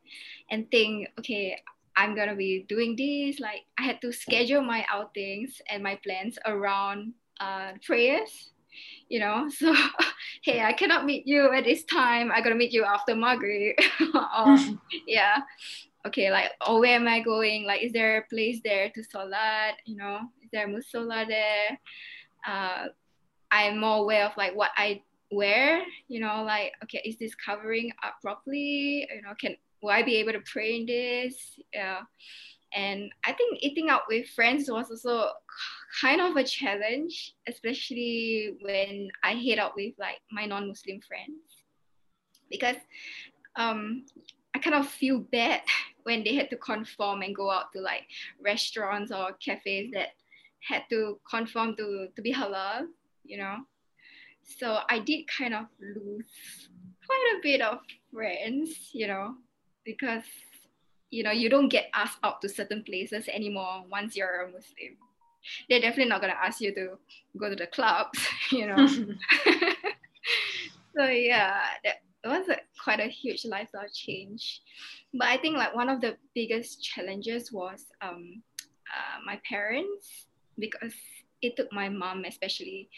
and 0.50 0.70
think, 0.72 1.10
okay, 1.20 1.58
I'm 1.96 2.16
gonna 2.16 2.36
be 2.36 2.66
doing 2.68 2.96
this. 2.96 3.40
Like, 3.40 3.66
I 3.78 3.84
had 3.84 4.02
to 4.02 4.12
schedule 4.12 4.62
my 4.62 4.86
outings 4.92 5.62
and 5.70 5.84
my 5.84 6.00
plans 6.04 6.38
around 6.46 7.14
uh, 7.40 7.74
prayers, 7.86 8.52
you 9.10 9.20
know. 9.20 9.50
So, 9.58 9.74
hey, 10.44 10.62
I 10.62 10.74
cannot 10.74 11.06
meet 11.06 11.28
you 11.28 11.52
at 11.54 11.66
this 11.66 11.84
time. 11.86 12.32
I 12.32 12.42
gotta 12.42 12.56
meet 12.56 12.72
you 12.72 12.84
after 12.84 13.14
or, 13.16 14.58
yeah, 15.08 15.42
okay, 16.08 16.32
like, 16.32 16.52
or 16.68 16.80
where 16.80 16.96
am 16.96 17.08
I 17.08 17.22
going? 17.22 17.66
Like, 17.66 17.84
is 17.84 17.94
there 17.94 18.18
a 18.18 18.28
place 18.28 18.60
there 18.64 18.90
to 18.94 19.04
salat? 19.04 19.76
You 19.86 19.98
know, 19.98 20.20
is 20.42 20.50
there 20.52 20.68
a 20.68 20.70
musalla 20.70 21.28
there? 21.28 21.80
Uh, 22.46 22.88
I'm 23.52 23.80
more 23.80 24.00
aware 24.00 24.26
of 24.26 24.36
like 24.36 24.56
what 24.56 24.72
I 24.76 25.02
wear. 25.32 25.82
You 26.08 26.20
know, 26.20 26.44
like, 26.44 26.74
okay, 26.84 27.02
is 27.06 27.18
this 27.18 27.36
covering 27.36 27.92
up 28.04 28.16
properly? 28.22 29.08
You 29.14 29.22
know, 29.22 29.34
can 29.40 29.56
will 29.84 29.92
I 29.92 30.02
be 30.02 30.16
able 30.16 30.32
to 30.32 30.40
pray 30.40 30.78
in 30.78 30.86
this? 30.86 31.36
Yeah. 31.74 32.00
And 32.74 33.12
I 33.26 33.34
think 33.34 33.60
eating 33.62 33.90
out 33.90 34.04
with 34.08 34.30
friends 34.30 34.72
was 34.72 34.90
also 34.90 35.30
kind 36.02 36.22
of 36.22 36.36
a 36.38 36.44
challenge, 36.44 37.36
especially 37.48 38.56
when 38.62 39.10
I 39.24 39.36
hit 39.36 39.60
out 39.60 39.74
with 39.76 39.94
like 40.00 40.18
my 40.32 40.46
non-Muslim 40.46 41.02
friends, 41.02 41.44
because 42.50 42.78
um, 43.58 44.06
I 44.56 44.60
kind 44.60 44.76
of 44.76 44.88
feel 44.88 45.20
bad 45.20 45.62
when 46.04 46.24
they 46.24 46.34
had 46.34 46.50
to 46.50 46.58
conform 46.58 47.22
and 47.22 47.36
go 47.36 47.52
out 47.52 47.72
to 47.74 47.82
like 47.82 48.08
restaurants 48.44 49.12
or 49.12 49.34
cafes 49.34 49.92
that 49.94 50.10
had 50.68 50.84
to 50.90 51.20
conform 51.30 51.76
to 51.76 52.08
to 52.16 52.22
be 52.22 52.34
halal, 52.34 52.88
you 53.24 53.38
know. 53.38 53.58
So 54.58 54.80
I 54.90 55.00
did 55.00 55.26
kind 55.28 55.54
of 55.54 55.66
lose 55.80 56.70
quite 57.06 57.36
a 57.38 57.42
bit 57.42 57.62
of 57.62 57.80
friends, 58.12 58.90
you 58.94 59.08
know, 59.08 59.36
because 59.86 60.24
you 61.10 61.24
know 61.24 61.32
you 61.32 61.50
don't 61.50 61.70
get 61.70 61.90
asked 61.94 62.20
out 62.24 62.42
to 62.42 62.50
certain 62.50 62.84
places 62.84 63.28
anymore 63.28 63.84
once 63.90 64.16
you're 64.16 64.42
a 64.44 64.46
muslim. 64.48 64.98
They're 65.70 65.82
definitely 65.82 66.10
not 66.10 66.22
going 66.22 66.32
to 66.32 66.40
ask 66.40 66.62
you 66.62 66.74
to 66.74 66.98
go 67.38 67.50
to 67.50 67.56
the 67.56 67.68
clubs 67.68 68.20
you 68.52 68.68
know. 68.68 68.88
So 70.96 71.06
yeah 71.08 71.60
that 71.84 71.98
was 72.24 72.48
a, 72.50 72.58
quite 72.82 73.00
a 73.00 73.08
huge 73.08 73.46
lifestyle 73.46 73.90
change. 73.94 74.62
But 75.14 75.28
i 75.28 75.38
think 75.38 75.58
like 75.58 75.76
one 75.76 75.90
of 75.90 76.02
the 76.02 76.18
biggest 76.34 76.84
challenges 76.84 77.52
was 77.52 77.86
um, 78.02 78.44
uh, 78.94 79.18
my 79.26 79.40
parents 79.48 80.28
because 80.60 80.94
it 81.42 81.56
took 81.56 81.72
my 81.74 81.90
mom 81.90 82.26
especially 82.26 82.90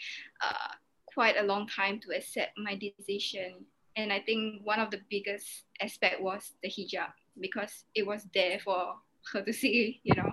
uh, 0.42 0.72
quite 1.06 1.36
a 1.38 1.42
long 1.42 1.66
time 1.66 1.98
to 2.00 2.16
accept 2.16 2.52
my 2.58 2.76
decision 2.76 3.64
and 3.96 4.12
i 4.12 4.20
think 4.20 4.60
one 4.64 4.78
of 4.78 4.90
the 4.90 5.00
biggest 5.10 5.64
aspect 5.80 6.20
was 6.20 6.54
the 6.62 6.68
hijab 6.68 7.12
because 7.40 7.84
it 7.94 8.06
was 8.06 8.26
there 8.34 8.58
for 8.58 8.94
her 9.32 9.42
to 9.42 9.52
see, 9.52 10.00
you 10.02 10.14
know. 10.14 10.30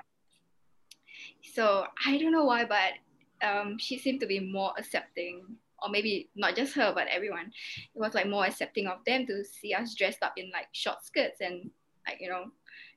So 1.54 1.86
I 2.06 2.17
don't 2.17 2.32
know 2.32 2.45
why, 2.45 2.65
but 2.65 3.47
um, 3.47 3.78
she 3.78 3.97
seemed 3.97 4.19
to 4.21 4.28
be 4.28 4.39
more 4.39 4.73
accepting, 4.78 5.43
or 5.82 5.89
maybe 5.89 6.30
not 6.36 6.56
just 6.56 6.73
her, 6.76 6.93
but 6.93 7.08
everyone. 7.08 7.52
It 7.95 7.99
was 7.99 8.13
like 8.13 8.28
more 8.28 8.45
accepting 8.45 8.88
of 8.88 8.99
them 9.06 9.26
to 9.28 9.43
see 9.43 9.73
us 9.73 9.95
dressed 9.95 10.23
up 10.23 10.34
in 10.38 10.49
like 10.52 10.67
short 10.71 11.04
skirts 11.04 11.41
and 11.41 11.69
like 12.08 12.17
you 12.19 12.30
know 12.30 12.45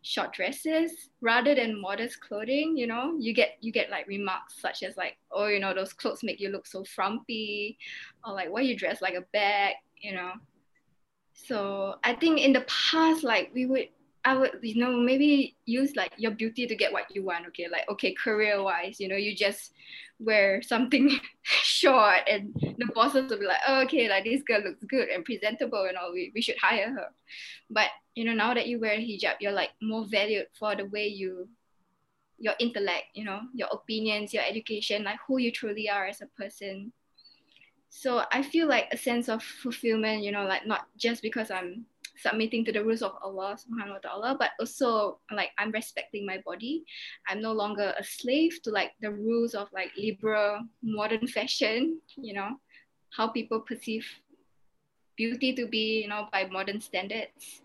short 0.02 0.32
dresses 0.32 1.10
rather 1.20 1.54
than 1.54 1.80
modest 1.80 2.20
clothing 2.20 2.76
you 2.76 2.88
know 2.88 3.16
you 3.20 3.32
get 3.32 3.56
you 3.60 3.70
get 3.70 3.88
like 3.88 4.06
remarks 4.08 4.60
such 4.60 4.82
as 4.82 4.96
like 4.96 5.16
oh 5.30 5.46
you 5.46 5.60
know 5.60 5.72
those 5.74 5.92
clothes 5.92 6.24
make 6.24 6.40
you 6.40 6.48
look 6.48 6.66
so 6.66 6.82
frumpy 6.82 7.78
or 8.24 8.32
like 8.34 8.50
why 8.50 8.60
you 8.60 8.76
dress 8.76 9.00
like 9.00 9.14
a 9.14 9.24
bag 9.32 9.74
you 10.00 10.12
know 10.12 10.32
so 11.36 11.96
I 12.02 12.14
think 12.14 12.40
in 12.40 12.52
the 12.52 12.64
past, 12.66 13.22
like 13.22 13.50
we 13.54 13.66
would, 13.66 13.88
I 14.24 14.36
would, 14.36 14.58
you 14.62 14.80
know, 14.82 14.96
maybe 14.96 15.54
use 15.66 15.94
like 15.94 16.12
your 16.16 16.32
beauty 16.32 16.66
to 16.66 16.74
get 16.74 16.92
what 16.92 17.14
you 17.14 17.22
want. 17.22 17.46
Okay, 17.48 17.68
like 17.70 17.88
okay, 17.90 18.14
career 18.14 18.62
wise, 18.62 18.98
you 18.98 19.06
know, 19.06 19.16
you 19.16 19.36
just 19.36 19.72
wear 20.18 20.62
something 20.62 21.20
short, 21.42 22.20
and 22.28 22.54
the 22.78 22.86
bosses 22.94 23.30
will 23.30 23.38
be 23.38 23.46
like, 23.46 23.60
oh, 23.68 23.82
okay, 23.82 24.08
like 24.08 24.24
this 24.24 24.42
girl 24.42 24.62
looks 24.62 24.82
good 24.88 25.08
and 25.08 25.24
presentable, 25.24 25.84
and 25.84 25.96
all. 25.96 26.12
We 26.12 26.32
we 26.34 26.40
should 26.40 26.58
hire 26.60 26.90
her. 26.90 27.08
But 27.70 27.90
you 28.14 28.24
know, 28.24 28.32
now 28.32 28.54
that 28.54 28.66
you 28.66 28.80
wear 28.80 28.96
hijab, 28.96 29.36
you're 29.40 29.52
like 29.52 29.70
more 29.82 30.06
valued 30.06 30.46
for 30.58 30.74
the 30.74 30.86
way 30.86 31.06
you, 31.06 31.48
your 32.38 32.54
intellect, 32.58 33.12
you 33.14 33.24
know, 33.24 33.42
your 33.54 33.68
opinions, 33.70 34.32
your 34.32 34.42
education, 34.42 35.04
like 35.04 35.18
who 35.28 35.36
you 35.36 35.52
truly 35.52 35.90
are 35.90 36.06
as 36.06 36.22
a 36.22 36.26
person 36.40 36.92
so 37.96 38.22
i 38.30 38.42
feel 38.42 38.68
like 38.68 38.88
a 38.92 38.96
sense 38.96 39.28
of 39.28 39.42
fulfillment 39.42 40.22
you 40.22 40.30
know 40.30 40.44
like 40.44 40.66
not 40.66 40.86
just 40.98 41.22
because 41.22 41.50
i'm 41.50 41.86
submitting 42.18 42.62
to 42.64 42.72
the 42.72 42.84
rules 42.84 43.00
of 43.00 43.16
allah 43.22 43.56
subhanahu 43.56 43.96
wa 43.96 44.02
ta'ala 44.04 44.36
but 44.38 44.50
also 44.60 45.18
like 45.32 45.50
i'm 45.58 45.70
respecting 45.72 46.24
my 46.24 46.40
body. 46.44 46.84
I'm 47.28 47.40
no 47.40 47.52
longer 47.52 47.92
a 47.98 48.04
slave 48.04 48.60
to 48.64 48.70
like 48.70 48.92
the 49.00 49.10
rules 49.10 49.54
of 49.54 49.68
like 49.72 49.92
liberal 49.96 50.60
modern 50.82 51.26
fashion 51.26 52.00
you 52.16 52.34
know 52.34 52.60
how 53.16 53.28
people 53.28 53.60
perceive 53.60 54.04
beauty 55.16 55.54
to 55.56 55.66
be 55.66 56.02
you 56.02 56.08
know 56.08 56.28
by 56.32 56.44
modern 56.52 56.80
standards. 56.80 57.64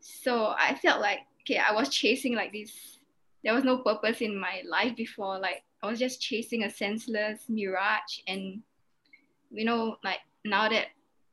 So 0.00 0.54
i 0.58 0.74
felt 0.74 1.00
like 1.00 1.26
okay 1.42 1.58
i 1.58 1.72
was 1.72 1.90
chasing 1.90 2.34
like 2.34 2.52
this 2.52 2.98
there 3.42 3.54
was 3.54 3.62
no 3.62 3.78
purpose 3.78 4.20
in 4.22 4.38
my 4.38 4.62
life 4.66 4.96
before. 4.96 5.38
Like 5.38 5.62
i 5.82 5.86
was 5.86 5.98
just 5.98 6.22
chasing 6.22 6.64
a 6.64 6.70
senseless 6.70 7.46
mirage 7.48 8.22
and 8.26 8.62
you 9.54 9.64
know 9.64 9.96
like 10.04 10.20
now 10.44 10.68
that 10.68 10.86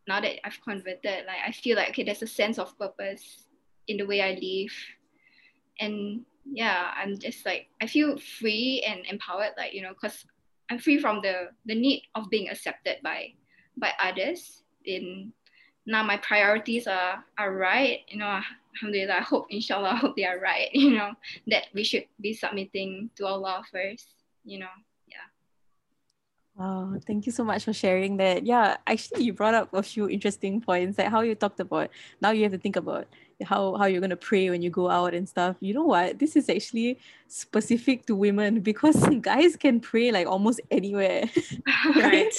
now 0.07 0.21
that 0.21 0.45
I've 0.45 0.61
converted 0.63 1.25
like 1.27 1.41
I 1.45 1.51
feel 1.51 1.75
like 1.75 1.89
okay 1.89 2.03
there's 2.03 2.21
a 2.21 2.27
sense 2.27 2.57
of 2.57 2.77
purpose 2.77 3.45
in 3.87 3.97
the 3.97 4.05
way 4.05 4.21
I 4.21 4.39
live. 4.41 4.73
And 5.79 6.21
yeah 6.45 6.91
I'm 6.95 7.17
just 7.17 7.45
like 7.45 7.67
I 7.81 7.87
feel 7.87 8.17
free 8.17 8.83
and 8.87 9.05
empowered 9.09 9.53
like 9.57 9.73
you 9.73 9.81
know 9.81 9.93
because 9.93 10.25
I'm 10.69 10.79
free 10.79 10.99
from 10.99 11.21
the 11.21 11.49
the 11.65 11.75
need 11.75 12.03
of 12.15 12.29
being 12.29 12.49
accepted 12.49 12.97
by 13.03 13.33
by 13.77 13.91
others. 14.01 14.63
In 14.85 15.33
now 15.85 16.03
my 16.03 16.17
priorities 16.17 16.87
are 16.87 17.23
are 17.37 17.53
right. 17.53 17.99
You 18.07 18.19
know 18.19 18.41
alhamdulillah 18.75 19.19
I 19.19 19.21
hope 19.21 19.47
inshallah 19.49 19.89
I 19.89 19.95
hope 19.95 20.15
they 20.15 20.25
are 20.25 20.39
right 20.39 20.69
you 20.73 20.95
know 20.95 21.11
that 21.47 21.67
we 21.73 21.83
should 21.83 22.05
be 22.21 22.33
submitting 22.33 23.09
to 23.17 23.25
Allah 23.25 23.63
first 23.71 24.15
you 24.43 24.59
know 24.59 24.71
Wow, 26.57 26.93
thank 27.07 27.25
you 27.25 27.31
so 27.31 27.43
much 27.43 27.63
for 27.65 27.73
sharing 27.73 28.17
that. 28.17 28.45
Yeah, 28.45 28.77
actually, 28.85 29.23
you 29.23 29.33
brought 29.33 29.53
up 29.53 29.73
a 29.73 29.81
few 29.81 30.09
interesting 30.09 30.61
points, 30.61 30.97
like 30.97 31.07
how 31.07 31.21
you 31.21 31.33
talked 31.33 31.59
about 31.59 31.89
now 32.21 32.31
you 32.31 32.43
have 32.43 32.51
to 32.51 32.57
think 32.57 32.75
about 32.75 33.07
how 33.43 33.75
how 33.77 33.85
you're 33.85 34.01
gonna 34.01 34.17
pray 34.17 34.49
when 34.49 34.61
you 34.61 34.69
go 34.69 34.89
out 34.89 35.13
and 35.13 35.27
stuff. 35.27 35.55
You 35.61 35.73
know 35.73 35.85
what? 35.85 36.19
This 36.19 36.35
is 36.35 36.49
actually 36.49 36.99
specific 37.27 38.05
to 38.07 38.15
women 38.15 38.59
because 38.69 38.97
guys 39.21 39.55
can 39.55 39.79
pray 39.79 40.11
like 40.11 40.27
almost 40.27 40.59
anywhere, 40.69 41.23
right. 41.95 42.35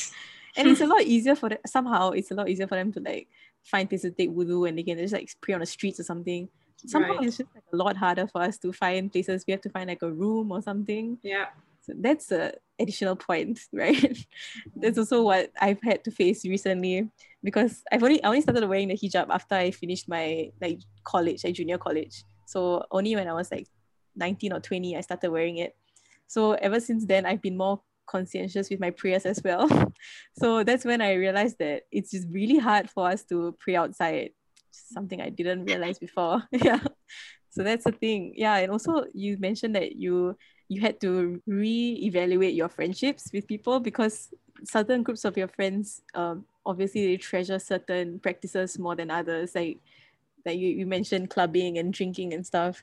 and 0.56 0.68
it's 0.68 0.80
a 0.82 0.86
lot 0.94 1.02
easier 1.02 1.34
for 1.34 1.48
them. 1.48 1.58
Somehow, 1.66 2.10
it's 2.10 2.30
a 2.30 2.34
lot 2.34 2.48
easier 2.50 2.66
for 2.68 2.76
them 2.76 2.92
to 2.92 3.00
like 3.00 3.28
find 3.64 3.88
places 3.88 4.10
to 4.12 4.16
take 4.16 4.30
wudu 4.30 4.68
and 4.68 4.76
they 4.78 4.82
can 4.82 4.98
just 4.98 5.14
like 5.14 5.30
pray 5.40 5.54
on 5.54 5.60
the 5.60 5.66
streets 5.66 5.98
or 5.98 6.04
something. 6.04 6.48
Somehow, 6.86 7.14
Right. 7.14 7.26
it's 7.28 7.38
just 7.38 7.48
like 7.54 7.64
a 7.72 7.76
lot 7.76 7.96
harder 7.96 8.26
for 8.26 8.42
us 8.42 8.58
to 8.58 8.72
find 8.72 9.10
places. 9.10 9.44
We 9.46 9.52
have 9.52 9.60
to 9.62 9.70
find 9.70 9.88
like 9.88 10.02
a 10.02 10.10
room 10.12 10.52
or 10.52 10.60
something 10.62 11.18
Yeah. 11.22 11.46
So 11.82 11.92
that's 11.98 12.30
a 12.30 12.52
additional 12.78 13.16
point, 13.16 13.60
right? 13.72 14.16
that's 14.76 14.98
also 14.98 15.22
what 15.22 15.50
I've 15.60 15.82
had 15.82 16.04
to 16.04 16.10
face 16.10 16.44
recently 16.44 17.08
because 17.42 17.82
I've 17.90 18.02
only 18.02 18.22
I 18.22 18.28
only 18.28 18.40
started 18.40 18.68
wearing 18.68 18.88
the 18.88 18.96
hijab 18.96 19.26
after 19.30 19.56
I 19.56 19.70
finished 19.72 20.08
my 20.08 20.50
like 20.60 20.80
college, 21.04 21.44
like 21.44 21.54
junior 21.54 21.78
college. 21.78 22.24
So 22.46 22.84
only 22.90 23.16
when 23.16 23.28
I 23.28 23.32
was 23.32 23.50
like 23.50 23.66
19 24.16 24.52
or 24.52 24.60
20, 24.60 24.96
I 24.96 25.00
started 25.00 25.30
wearing 25.30 25.58
it. 25.58 25.76
So 26.26 26.52
ever 26.52 26.80
since 26.80 27.04
then, 27.04 27.26
I've 27.26 27.42
been 27.42 27.56
more 27.56 27.80
conscientious 28.06 28.70
with 28.70 28.80
my 28.80 28.90
prayers 28.90 29.26
as 29.26 29.40
well. 29.42 29.68
so 30.38 30.62
that's 30.64 30.84
when 30.84 31.00
I 31.00 31.14
realized 31.14 31.58
that 31.58 31.82
it's 31.90 32.10
just 32.10 32.28
really 32.30 32.58
hard 32.58 32.90
for 32.90 33.08
us 33.08 33.24
to 33.24 33.56
pray 33.58 33.76
outside. 33.76 34.30
Something 34.70 35.20
I 35.20 35.30
didn't 35.30 35.64
realize 35.64 35.98
before. 35.98 36.42
yeah. 36.52 36.80
So 37.50 37.62
that's 37.62 37.84
the 37.84 37.92
thing. 37.92 38.34
Yeah. 38.36 38.56
And 38.56 38.70
also 38.70 39.04
you 39.12 39.36
mentioned 39.38 39.74
that 39.76 39.96
you 39.96 40.36
you 40.72 40.80
had 40.80 41.00
to 41.00 41.40
re-evaluate 41.46 42.54
your 42.54 42.68
friendships 42.68 43.30
with 43.32 43.46
people 43.46 43.80
because 43.80 44.32
certain 44.64 45.02
groups 45.02 45.24
of 45.24 45.36
your 45.36 45.48
friends 45.48 46.02
um 46.14 46.44
obviously 46.64 47.06
they 47.06 47.16
treasure 47.16 47.58
certain 47.58 48.18
practices 48.20 48.78
more 48.78 48.94
than 48.94 49.10
others. 49.10 49.54
Like 49.54 49.78
like 50.46 50.58
you, 50.58 50.68
you 50.68 50.86
mentioned 50.86 51.30
clubbing 51.30 51.78
and 51.78 51.92
drinking 51.92 52.32
and 52.34 52.46
stuff 52.46 52.82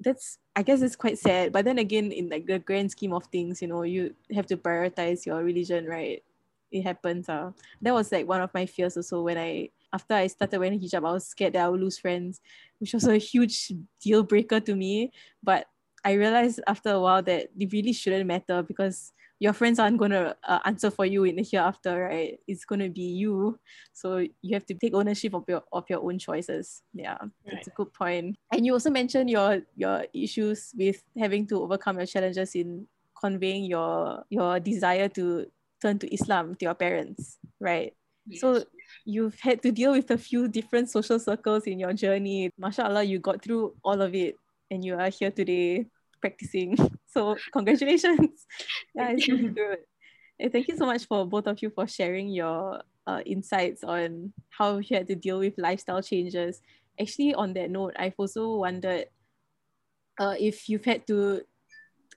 that's 0.00 0.38
I 0.54 0.62
guess 0.62 0.82
it's 0.82 0.96
quite 0.96 1.18
sad. 1.18 1.52
But 1.52 1.64
then 1.64 1.78
again, 1.78 2.12
in 2.12 2.28
like 2.28 2.46
the 2.46 2.58
grand 2.58 2.90
scheme 2.90 3.12
of 3.12 3.24
things, 3.26 3.62
you 3.62 3.68
know, 3.68 3.82
you 3.82 4.14
have 4.34 4.46
to 4.46 4.56
prioritize 4.56 5.24
your 5.24 5.42
religion, 5.42 5.86
right? 5.86 6.22
It 6.70 6.82
happens. 6.82 7.28
Uh. 7.28 7.52
That 7.80 7.94
was 7.94 8.12
like 8.12 8.26
one 8.26 8.40
of 8.40 8.52
my 8.54 8.66
fears 8.66 8.96
also 8.96 9.22
when 9.22 9.38
I 9.38 9.70
after 9.92 10.14
I 10.14 10.26
started 10.26 10.58
wearing 10.58 10.80
hijab, 10.80 11.06
I 11.06 11.12
was 11.12 11.26
scared 11.26 11.52
that 11.52 11.64
I 11.64 11.68
would 11.68 11.80
lose 11.80 11.98
friends, 11.98 12.40
which 12.78 12.94
was 12.94 13.06
a 13.06 13.18
huge 13.18 13.72
deal 14.00 14.22
breaker 14.22 14.60
to 14.60 14.74
me. 14.74 15.12
But 15.42 15.66
I 16.04 16.12
realized 16.12 16.60
after 16.66 16.90
a 16.90 17.00
while 17.00 17.22
that 17.22 17.50
it 17.58 17.72
really 17.72 17.92
shouldn't 17.92 18.26
matter 18.26 18.62
because 18.62 19.12
your 19.42 19.52
friends 19.52 19.80
aren't 19.80 19.98
going 19.98 20.12
to 20.12 20.36
uh, 20.46 20.60
answer 20.64 20.88
for 20.88 21.04
you 21.04 21.24
in 21.24 21.34
the 21.34 21.42
hereafter, 21.42 22.04
right? 22.04 22.38
It's 22.46 22.64
going 22.64 22.78
to 22.78 22.88
be 22.88 23.02
you. 23.02 23.58
So 23.92 24.18
you 24.18 24.54
have 24.54 24.64
to 24.66 24.74
take 24.74 24.94
ownership 24.94 25.34
of 25.34 25.42
your 25.48 25.62
of 25.72 25.84
your 25.90 25.98
own 25.98 26.18
choices. 26.18 26.82
Yeah, 26.94 27.18
right. 27.18 27.30
that's 27.50 27.66
a 27.66 27.70
good 27.70 27.92
point. 27.92 28.36
And 28.52 28.64
you 28.64 28.72
also 28.72 28.90
mentioned 28.90 29.30
your 29.30 29.62
your 29.74 30.06
issues 30.14 30.70
with 30.78 31.02
having 31.18 31.48
to 31.48 31.60
overcome 31.60 31.98
your 31.98 32.06
challenges 32.06 32.54
in 32.54 32.86
conveying 33.20 33.64
your 33.64 34.22
your 34.30 34.60
desire 34.60 35.08
to 35.18 35.46
turn 35.82 35.98
to 35.98 36.14
Islam 36.14 36.54
to 36.54 36.64
your 36.66 36.74
parents, 36.74 37.38
right? 37.58 37.94
Yes. 38.26 38.40
So 38.40 38.62
you've 39.04 39.40
had 39.40 39.60
to 39.62 39.72
deal 39.72 39.90
with 39.90 40.10
a 40.12 40.18
few 40.18 40.46
different 40.46 40.90
social 40.90 41.18
circles 41.18 41.64
in 41.64 41.80
your 41.80 41.92
journey. 41.92 42.50
MashaAllah, 42.62 43.08
you 43.08 43.18
got 43.18 43.42
through 43.42 43.74
all 43.82 44.00
of 44.00 44.14
it 44.14 44.36
and 44.72 44.82
you 44.82 44.96
are 44.96 45.10
here 45.10 45.30
today 45.30 45.86
practicing. 46.20 46.76
So 47.12 47.36
congratulations. 47.52 48.46
yeah, 48.94 49.10
it's 49.12 49.28
really 49.28 49.52
good. 49.52 49.84
And 50.40 50.50
thank 50.50 50.66
you 50.68 50.78
so 50.78 50.86
much 50.86 51.04
for 51.04 51.26
both 51.26 51.46
of 51.46 51.60
you 51.60 51.68
for 51.68 51.86
sharing 51.86 52.30
your 52.30 52.80
uh, 53.06 53.20
insights 53.26 53.84
on 53.84 54.32
how 54.48 54.78
you 54.78 54.96
had 54.96 55.08
to 55.08 55.14
deal 55.14 55.40
with 55.40 55.58
lifestyle 55.58 56.00
changes. 56.00 56.62
Actually, 56.98 57.34
on 57.34 57.52
that 57.52 57.70
note, 57.70 57.92
I've 57.98 58.14
also 58.16 58.56
wondered 58.56 59.12
uh, 60.18 60.36
if 60.40 60.70
you've 60.70 60.86
had 60.86 61.06
to 61.08 61.42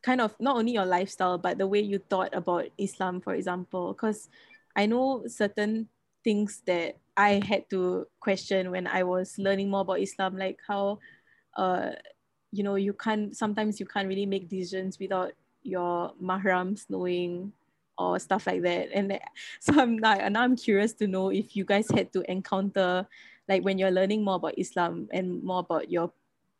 kind 0.02 0.22
of 0.22 0.34
not 0.40 0.56
only 0.56 0.72
your 0.72 0.86
lifestyle, 0.86 1.38
but 1.38 1.58
the 1.58 1.68
way 1.68 1.82
you 1.82 2.00
thought 2.00 2.34
about 2.34 2.72
Islam, 2.78 3.20
for 3.20 3.36
example, 3.36 3.92
because 3.92 4.30
I 4.78 4.86
know 4.86 5.28
certain 5.28 5.90
things 6.24 6.64
that 6.68 6.96
I 7.18 7.44
had 7.46 7.70
to 7.72 8.08
question 8.22 8.72
when 8.72 8.88
I 8.88 9.04
was 9.04 9.36
learning 9.38 9.70
more 9.70 9.82
about 9.82 10.00
Islam, 10.00 10.38
like 10.38 10.60
how 10.66 11.00
uh, 11.58 11.92
you 12.56 12.64
know 12.64 12.76
you 12.76 12.94
can't 12.94 13.36
sometimes 13.36 13.80
you 13.80 13.86
can't 13.86 14.08
really 14.08 14.26
make 14.26 14.50
decisions 14.50 15.00
without 15.00 15.32
your 15.64 16.14
mahrams 16.22 16.86
knowing 16.90 17.52
or 17.98 18.20
stuff 18.20 18.46
like 18.48 18.62
that. 18.62 18.90
And 18.94 19.20
so 19.60 19.80
i'm 19.80 19.98
now, 19.98 20.16
now 20.30 20.42
i'm 20.42 20.56
curious 20.56 20.94
to 20.94 21.08
know 21.08 21.30
if 21.30 21.56
you 21.56 21.66
guys 21.66 21.90
had 21.92 22.12
to 22.14 22.30
encounter 22.32 23.08
like 23.48 23.64
when 23.64 23.78
you're 23.78 23.92
learning 23.92 24.24
more 24.24 24.36
about 24.36 24.58
islam 24.58 25.08
and 25.14 25.44
more 25.44 25.60
about 25.60 25.90
your 25.90 26.12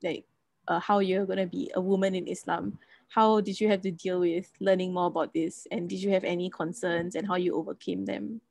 like 0.04 0.26
uh, 0.68 0.80
how 0.80 1.00
you're 1.00 1.26
going 1.26 1.40
to 1.40 1.46
be 1.46 1.72
a 1.76 1.82
woman 1.82 2.16
in 2.16 2.28
islam 2.28 2.78
how 3.16 3.40
did 3.42 3.60
you 3.60 3.68
have 3.70 3.82
to 3.82 3.92
deal 3.92 4.20
with 4.20 4.52
learning 4.60 4.94
more 4.94 5.08
about 5.08 5.34
this? 5.34 5.68
And 5.72 5.90
did 5.90 6.02
you 6.02 6.12
have 6.12 6.24
any 6.24 6.50
concerns 6.50 7.16
and 7.16 7.28
how 7.28 7.36
you 7.36 7.56
overcame 7.56 8.06
them? 8.06 8.42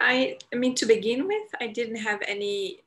I 0.00 0.38
i 0.52 0.56
mean 0.56 0.76
to 0.76 0.86
begin 0.86 1.26
with 1.26 1.48
i 1.60 1.66
didn't 1.66 1.96
have 1.96 2.20
any 2.28 2.84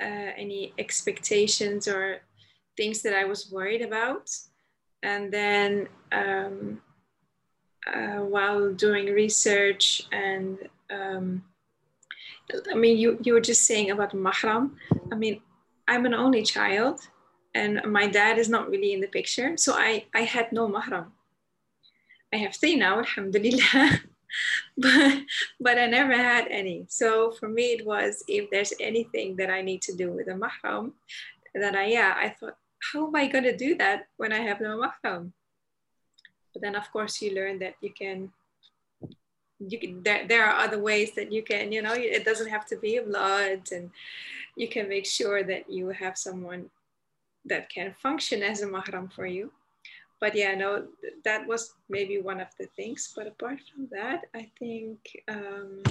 uh, 0.00 0.30
any 0.38 0.72
expectations 0.78 1.88
or 1.88 2.22
things 2.76 3.02
that 3.02 3.14
I 3.14 3.24
was 3.24 3.50
worried 3.50 3.82
about. 3.82 4.30
And 5.02 5.32
then 5.32 5.88
um, 6.12 6.80
uh, 7.86 8.20
while 8.24 8.72
doing 8.72 9.06
research 9.06 10.06
and 10.12 10.58
um, 10.90 11.44
I 12.70 12.74
mean, 12.74 12.98
you, 12.98 13.18
you 13.22 13.32
were 13.32 13.40
just 13.40 13.64
saying 13.64 13.90
about 13.90 14.12
mahram. 14.12 14.72
I 15.10 15.14
mean, 15.14 15.40
I'm 15.88 16.06
an 16.06 16.14
only 16.14 16.42
child 16.42 17.00
and 17.54 17.80
my 17.86 18.06
dad 18.06 18.38
is 18.38 18.48
not 18.48 18.68
really 18.68 18.92
in 18.92 19.00
the 19.00 19.06
picture. 19.06 19.56
So 19.56 19.74
I, 19.74 20.06
I 20.14 20.22
had 20.22 20.52
no 20.52 20.68
mahram. 20.68 21.06
I 22.32 22.36
have 22.38 22.56
three 22.56 22.76
now, 22.76 22.98
alhamdulillah. 22.98 24.00
but, 24.76 25.22
but 25.60 25.78
I 25.78 25.86
never 25.86 26.16
had 26.16 26.48
any. 26.48 26.86
So 26.88 27.30
for 27.32 27.48
me, 27.48 27.66
it 27.74 27.86
was 27.86 28.24
if 28.26 28.50
there's 28.50 28.72
anything 28.80 29.36
that 29.36 29.50
I 29.50 29.62
need 29.62 29.82
to 29.82 29.94
do 29.94 30.10
with 30.10 30.28
a 30.28 30.32
mahram, 30.32 30.92
that 31.54 31.76
I, 31.76 31.86
yeah, 31.86 32.14
I 32.16 32.30
thought, 32.30 32.56
how 32.92 33.06
am 33.06 33.16
I 33.16 33.26
going 33.26 33.44
to 33.44 33.56
do 33.56 33.76
that 33.76 34.08
when 34.16 34.32
I 34.32 34.40
have 34.40 34.60
no 34.60 34.78
mahram? 34.78 35.32
But 36.52 36.62
then, 36.62 36.76
of 36.76 36.90
course, 36.92 37.20
you 37.22 37.34
learn 37.34 37.58
that 37.60 37.74
you 37.80 37.90
can. 37.90 38.30
You 39.60 39.78
can, 39.78 40.02
there, 40.02 40.26
there 40.26 40.44
are 40.44 40.64
other 40.64 40.80
ways 40.82 41.14
that 41.14 41.32
you 41.32 41.42
can, 41.42 41.72
you 41.72 41.80
know, 41.80 41.94
it 41.94 42.24
doesn't 42.24 42.50
have 42.50 42.66
to 42.66 42.76
be 42.76 42.98
blood, 42.98 43.62
and 43.72 43.90
you 44.56 44.68
can 44.68 44.88
make 44.88 45.06
sure 45.06 45.42
that 45.44 45.70
you 45.70 45.88
have 45.90 46.18
someone 46.18 46.70
that 47.46 47.70
can 47.70 47.94
function 48.02 48.42
as 48.42 48.62
a 48.62 48.66
mahram 48.66 49.12
for 49.12 49.26
you. 49.26 49.52
But 50.20 50.34
yeah, 50.34 50.54
no, 50.54 50.86
that 51.24 51.46
was 51.46 51.74
maybe 51.88 52.20
one 52.20 52.40
of 52.40 52.48
the 52.58 52.66
things. 52.76 53.12
But 53.14 53.26
apart 53.26 53.60
from 53.72 53.88
that, 53.92 54.22
I 54.34 54.50
think 54.58 54.98
um, 55.28 55.82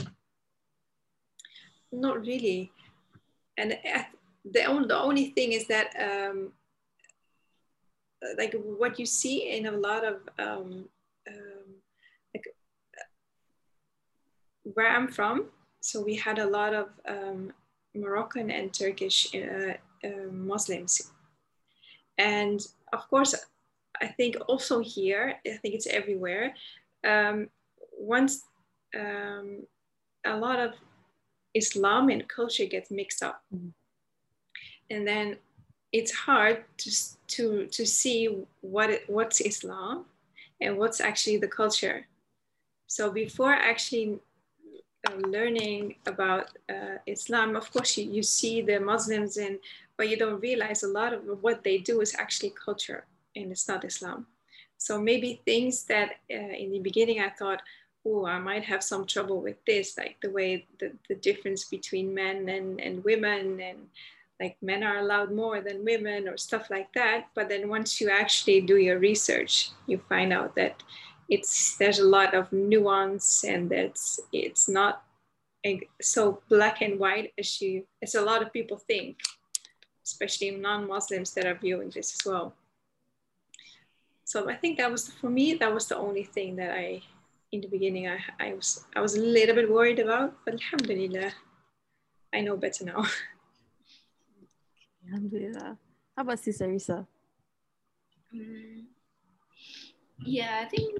not 1.91 2.19
really. 2.21 2.71
And 3.57 3.77
the 4.51 4.65
only, 4.65 4.87
the 4.87 4.99
only 4.99 5.25
thing 5.31 5.53
is 5.53 5.67
that 5.67 5.93
um, 5.99 6.51
like 8.37 8.55
what 8.79 8.99
you 8.99 9.05
see 9.05 9.49
in 9.57 9.65
a 9.65 9.71
lot 9.71 10.05
of 10.05 10.15
um, 10.39 10.85
um, 11.27 11.67
like 12.33 12.45
where 14.63 14.89
I'm 14.89 15.07
from. 15.07 15.45
So 15.81 16.01
we 16.01 16.15
had 16.15 16.39
a 16.39 16.45
lot 16.47 16.73
of 16.73 16.87
um, 17.07 17.51
Moroccan 17.93 18.49
and 18.49 18.73
Turkish 18.73 19.33
uh, 19.35 19.73
uh, 20.03 20.31
Muslims, 20.31 21.11
and 22.17 22.65
of 22.93 23.07
course, 23.09 23.35
I 24.01 24.07
think 24.07 24.37
also 24.47 24.79
here, 24.79 25.35
I 25.45 25.57
think 25.57 25.75
it's 25.75 25.87
everywhere. 25.87 26.53
Um, 27.05 27.49
once 27.97 28.43
um, 28.97 29.63
a 30.25 30.37
lot 30.37 30.59
of 30.59 30.73
Islam 31.53 32.09
and 32.09 32.27
culture 32.27 32.65
gets 32.65 32.89
mixed 32.89 33.21
up, 33.21 33.43
mm-hmm. 33.53 33.69
and 34.89 35.07
then 35.07 35.37
it's 35.93 36.11
hard 36.11 36.63
to, 36.79 36.91
to, 37.27 37.67
to 37.67 37.85
see 37.85 38.43
what 38.61 38.89
it, 38.89 39.03
what's 39.07 39.39
Islam 39.39 40.05
and 40.59 40.77
what's 40.77 40.99
actually 40.99 41.37
the 41.37 41.47
culture. 41.47 42.07
So 42.87 43.11
before 43.11 43.53
actually 43.53 44.19
uh, 45.07 45.15
learning 45.27 45.95
about 46.07 46.49
uh, 46.69 46.97
Islam, 47.05 47.55
of 47.55 47.71
course, 47.71 47.97
you, 47.97 48.11
you 48.11 48.23
see 48.23 48.61
the 48.61 48.79
Muslims 48.79 49.37
in, 49.37 49.59
but 49.95 50.09
you 50.09 50.17
don't 50.17 50.41
realize 50.41 50.81
a 50.81 50.87
lot 50.87 51.13
of 51.13 51.21
what 51.41 51.63
they 51.63 51.77
do 51.77 52.01
is 52.01 52.15
actually 52.17 52.53
culture 52.65 53.05
and 53.35 53.51
it's 53.51 53.67
not 53.67 53.85
Islam. 53.85 54.25
So 54.77 54.99
maybe 54.99 55.41
things 55.45 55.83
that 55.85 56.17
uh, 56.31 56.35
in 56.35 56.71
the 56.71 56.79
beginning 56.79 57.21
I 57.21 57.29
thought, 57.29 57.61
oh, 58.05 58.25
I 58.25 58.39
might 58.39 58.63
have 58.65 58.83
some 58.83 59.05
trouble 59.05 59.41
with 59.41 59.63
this, 59.65 59.97
like 59.97 60.17
the 60.21 60.31
way 60.31 60.65
the, 60.79 60.91
the 61.07 61.15
difference 61.15 61.65
between 61.65 62.13
men 62.13 62.49
and, 62.49 62.81
and 62.81 63.03
women 63.03 63.61
and 63.61 63.87
like 64.41 64.57
men 64.61 64.83
are 64.83 64.97
allowed 64.97 65.31
more 65.31 65.61
than 65.61 65.85
women 65.85 66.27
or 66.27 66.37
stuff 66.37 66.69
like 66.69 66.91
that. 66.93 67.27
But 67.35 67.49
then 67.49 67.69
once 67.69 68.01
you 68.01 68.09
actually 68.09 68.61
do 68.61 68.77
your 68.77 68.99
research 68.99 69.71
you 69.87 70.01
find 70.09 70.33
out 70.33 70.55
that 70.55 70.81
it's 71.29 71.77
there's 71.77 71.99
a 71.99 72.07
lot 72.07 72.33
of 72.33 72.51
nuance 72.51 73.43
and 73.43 73.69
that's 73.69 74.19
it's 74.31 74.67
not 74.67 75.03
so 76.01 76.41
black 76.49 76.81
and 76.81 76.99
white 76.99 77.31
as 77.37 77.61
you 77.61 77.85
as 78.01 78.15
a 78.15 78.21
lot 78.21 78.41
of 78.41 78.51
people 78.51 78.77
think 78.77 79.17
especially 80.05 80.51
non-muslims 80.51 81.33
that 81.33 81.45
are 81.45 81.55
viewing 81.55 81.89
this 81.89 82.13
as 82.19 82.25
well. 82.29 82.53
So 84.25 84.49
i 84.49 84.55
think 84.55 84.77
that 84.77 84.91
was 84.91 85.09
for 85.09 85.29
me 85.29 85.53
that 85.55 85.73
was 85.73 85.87
the 85.87 85.97
only 85.97 86.23
thing 86.23 86.55
that 86.55 86.71
i 86.71 87.01
in 87.51 87.61
the 87.61 87.67
beginning 87.67 88.07
i, 88.07 88.19
I 88.39 88.53
was 88.53 88.85
i 88.95 88.99
was 88.99 89.15
a 89.15 89.21
little 89.21 89.53
bit 89.53 89.69
worried 89.69 89.99
about 89.99 90.33
but 90.43 90.55
alhamdulillah 90.55 91.31
i 92.33 92.41
know 92.41 92.57
better 92.57 92.85
now 92.85 93.05
Alhamdulillah. 95.07 95.77
How 96.15 96.21
about 96.21 96.39
Sis 96.39 96.61
Arisa? 96.61 97.05
Um, 98.33 98.87
yeah, 100.25 100.61
I 100.63 100.69
think 100.69 100.99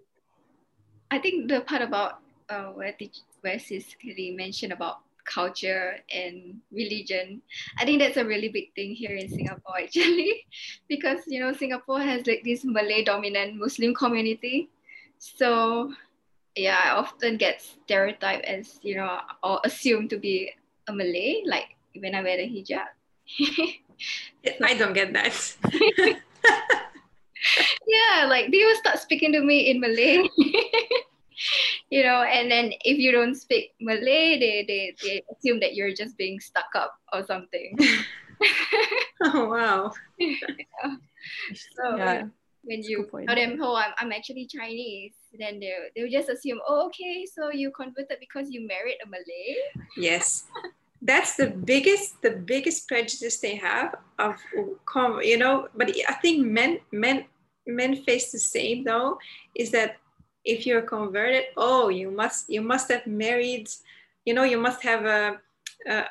I 1.12 1.20
think 1.20 1.48
the 1.48 1.62
part 1.62 1.82
about 1.82 2.20
uh, 2.50 2.74
where 2.74 2.96
the, 2.98 3.10
where 3.42 3.60
Sis 3.60 3.96
mentioned 4.04 4.74
about 4.74 5.00
culture 5.26 5.96
and 6.14 6.60
religion, 6.72 7.42
I 7.80 7.86
think 7.86 8.02
that's 8.02 8.18
a 8.18 8.26
really 8.26 8.50
big 8.50 8.74
thing 8.76 8.94
here 8.94 9.16
in 9.16 9.30
Singapore 9.30 9.78
actually, 9.84 10.46
because 10.90 11.22
you 11.28 11.40
know 11.40 11.54
Singapore 11.54 12.02
has 12.02 12.26
like 12.28 12.44
this 12.44 12.66
Malay 12.66 13.04
dominant 13.04 13.56
Muslim 13.56 13.94
community, 13.94 14.70
so 15.20 15.94
yeah, 16.56 16.80
I 16.84 16.90
often 16.92 17.38
get 17.38 17.62
stereotyped 17.62 18.46
as 18.46 18.80
you 18.82 18.96
know 18.96 19.20
or 19.44 19.62
assumed 19.64 20.10
to 20.12 20.18
be 20.18 20.52
a 20.88 20.94
Malay, 20.94 21.44
like 21.46 21.76
when 21.98 22.16
I 22.16 22.22
wear 22.22 22.38
the 22.38 22.50
hijab. 22.50 22.90
I 24.64 24.74
don't 24.74 24.94
get 24.94 25.14
that. 25.14 25.34
yeah, 27.88 28.26
like 28.28 28.52
they 28.52 28.64
will 28.64 28.76
start 28.76 29.00
speaking 29.00 29.32
to 29.34 29.42
me 29.42 29.70
in 29.70 29.80
Malay. 29.80 30.28
you 31.90 32.04
know, 32.04 32.24
and 32.24 32.50
then 32.52 32.72
if 32.84 32.98
you 32.98 33.12
don't 33.12 33.36
speak 33.36 33.74
Malay, 33.80 34.40
they, 34.40 34.66
they, 34.68 34.96
they 35.02 35.24
assume 35.32 35.60
that 35.60 35.76
you're 35.76 35.94
just 35.94 36.18
being 36.18 36.40
stuck 36.40 36.70
up 36.76 36.94
or 37.12 37.26
something. 37.26 37.78
oh 39.24 39.50
wow. 39.50 39.92
yeah. 40.18 40.96
So 41.78 41.96
yeah. 41.96 42.24
when 42.64 42.84
you 42.84 43.08
tell 43.12 43.36
them, 43.36 43.60
oh, 43.62 43.76
I'm, 43.76 43.94
I'm 43.98 44.12
actually 44.12 44.48
Chinese, 44.48 45.14
then 45.38 45.60
they 45.60 45.74
they'll 45.96 46.12
just 46.12 46.30
assume, 46.30 46.60
oh, 46.68 46.88
okay, 46.88 47.26
so 47.26 47.52
you 47.52 47.72
converted 47.72 48.18
because 48.20 48.50
you 48.50 48.68
married 48.68 48.98
a 49.04 49.10
Malay. 49.10 49.56
Yes. 49.98 50.46
That's 51.06 51.36
the 51.36 51.48
biggest, 51.48 52.22
the 52.22 52.32
biggest 52.32 52.88
prejudice 52.88 53.40
they 53.40 53.56
have 53.56 53.96
of, 54.20 54.38
you 55.22 55.38
know. 55.38 55.68
But 55.76 55.92
I 56.08 56.14
think 56.14 56.48
men, 56.48 56.80
men, 56.92 57.26
men 57.68 58.04
face 58.04 58.32
the 58.32 58.40
same 58.40 58.86
though. 58.86 59.20
Is 59.54 59.72
that 59.72 59.98
if 60.46 60.66
you're 60.66 60.82
converted, 60.82 61.46
oh, 61.58 61.90
you 61.90 62.10
must, 62.10 62.50
you 62.50 62.62
must 62.62 62.90
have 62.90 63.06
married, 63.06 63.68
you 64.26 64.34
know, 64.34 64.44
you 64.44 64.58
must 64.58 64.82
have 64.84 65.06
a, 65.06 65.40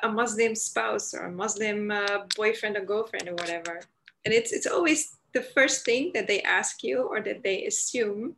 a, 0.03 0.09
Muslim 0.09 0.53
spouse 0.53 1.13
or 1.13 1.25
a 1.25 1.31
Muslim 1.31 1.89
uh, 1.89 2.19
boyfriend 2.35 2.77
or 2.77 2.85
girlfriend 2.85 3.27
or 3.27 3.33
whatever. 3.33 3.81
And 4.25 4.33
it's 4.33 4.53
it's 4.53 4.67
always 4.67 5.17
the 5.33 5.41
first 5.41 5.85
thing 5.85 6.11
that 6.13 6.27
they 6.27 6.41
ask 6.43 6.83
you 6.83 7.01
or 7.01 7.19
that 7.21 7.43
they 7.43 7.65
assume 7.65 8.35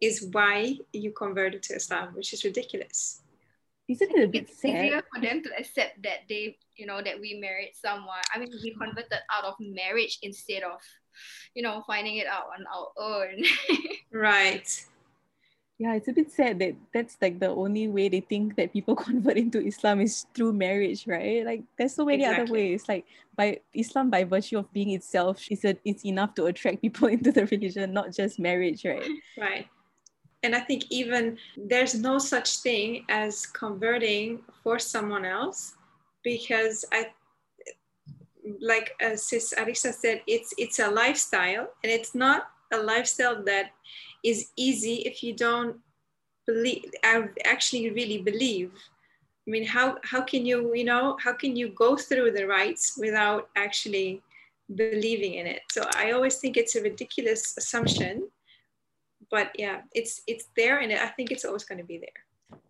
is 0.00 0.28
why 0.30 0.78
you 0.92 1.10
converted 1.10 1.62
to 1.64 1.74
Islam, 1.74 2.14
which 2.14 2.32
is 2.32 2.44
ridiculous. 2.44 3.22
Isn't 3.88 4.10
it 4.16 4.24
a 4.24 4.28
bit 4.28 4.42
it's 4.50 4.60
sad? 4.60 4.86
easier 4.86 5.02
for 5.14 5.20
them 5.20 5.42
to 5.44 5.50
accept 5.56 6.02
that 6.02 6.26
they, 6.28 6.58
you 6.74 6.86
know, 6.86 7.00
that 7.02 7.20
we 7.20 7.38
married 7.40 7.72
someone. 7.74 8.22
I 8.34 8.38
mean, 8.38 8.50
we 8.62 8.74
converted 8.74 9.20
out 9.32 9.44
of 9.44 9.54
marriage 9.60 10.18
instead 10.22 10.64
of, 10.64 10.80
you 11.54 11.62
know, 11.62 11.84
finding 11.86 12.16
it 12.16 12.26
out 12.26 12.46
on 12.58 12.66
our 12.66 12.88
own. 12.98 13.44
right. 14.12 14.66
Yeah, 15.78 15.94
it's 15.94 16.08
a 16.08 16.12
bit 16.12 16.32
sad 16.32 16.58
that 16.60 16.74
that's 16.92 17.16
like 17.20 17.38
the 17.38 17.50
only 17.50 17.86
way 17.86 18.08
they 18.08 18.20
think 18.20 18.56
that 18.56 18.72
people 18.72 18.96
convert 19.08 19.36
into 19.36 19.64
Islam 19.64 20.00
is 20.00 20.26
through 20.34 20.54
marriage, 20.54 21.06
right? 21.06 21.44
Like 21.46 21.62
there's 21.78 21.94
so 21.94 22.04
many 22.04 22.24
exactly. 22.24 22.42
other 22.42 22.52
ways. 22.52 22.88
Like 22.88 23.04
by 23.36 23.60
Islam, 23.72 24.10
by 24.10 24.24
virtue 24.24 24.58
of 24.58 24.72
being 24.72 24.90
itself, 24.90 25.44
is 25.48 25.64
a, 25.64 25.76
it's 25.84 26.04
enough 26.04 26.34
to 26.36 26.46
attract 26.46 26.82
people 26.82 27.06
into 27.14 27.30
the 27.30 27.46
religion, 27.46 27.92
not 27.92 28.12
just 28.12 28.40
marriage, 28.40 28.84
right? 28.84 29.06
Right 29.38 29.68
and 30.46 30.54
I 30.54 30.60
think 30.60 30.84
even 30.90 31.38
there's 31.56 31.96
no 31.96 32.18
such 32.18 32.58
thing 32.58 33.04
as 33.08 33.46
converting 33.46 34.38
for 34.62 34.78
someone 34.78 35.24
else 35.24 35.74
because 36.22 36.84
I 36.92 37.08
like 38.60 38.92
uh, 39.04 39.16
sis 39.16 39.50
said 39.50 40.22
it's 40.28 40.54
it's 40.56 40.78
a 40.78 40.88
lifestyle 40.88 41.66
and 41.82 41.90
it's 41.90 42.14
not 42.14 42.50
a 42.72 42.78
lifestyle 42.78 43.42
that 43.42 43.72
is 44.22 44.52
easy 44.56 44.96
if 45.10 45.20
you 45.24 45.32
don't 45.34 45.76
believe 46.46 46.84
i 47.02 47.24
actually 47.44 47.90
really 47.90 48.18
believe. 48.18 48.70
I 49.46 49.50
mean 49.50 49.66
how 49.66 49.98
how 50.04 50.22
can 50.22 50.46
you 50.46 50.58
you 50.76 50.84
know 50.84 51.16
how 51.24 51.32
can 51.32 51.56
you 51.56 51.68
go 51.84 51.96
through 51.96 52.30
the 52.30 52.46
rites 52.46 52.94
without 52.96 53.48
actually 53.56 54.22
believing 54.76 55.34
in 55.40 55.46
it? 55.48 55.62
So 55.72 55.80
I 55.96 56.12
always 56.12 56.36
think 56.36 56.56
it's 56.56 56.76
a 56.76 56.82
ridiculous 56.82 57.42
assumption 57.58 58.28
but 59.30 59.50
yeah 59.58 59.80
it's 59.92 60.22
it's 60.26 60.48
there 60.56 60.78
and 60.78 60.92
i 60.92 61.06
think 61.06 61.30
it's 61.30 61.44
always 61.44 61.64
going 61.64 61.78
to 61.78 61.84
be 61.84 61.98
there 61.98 62.60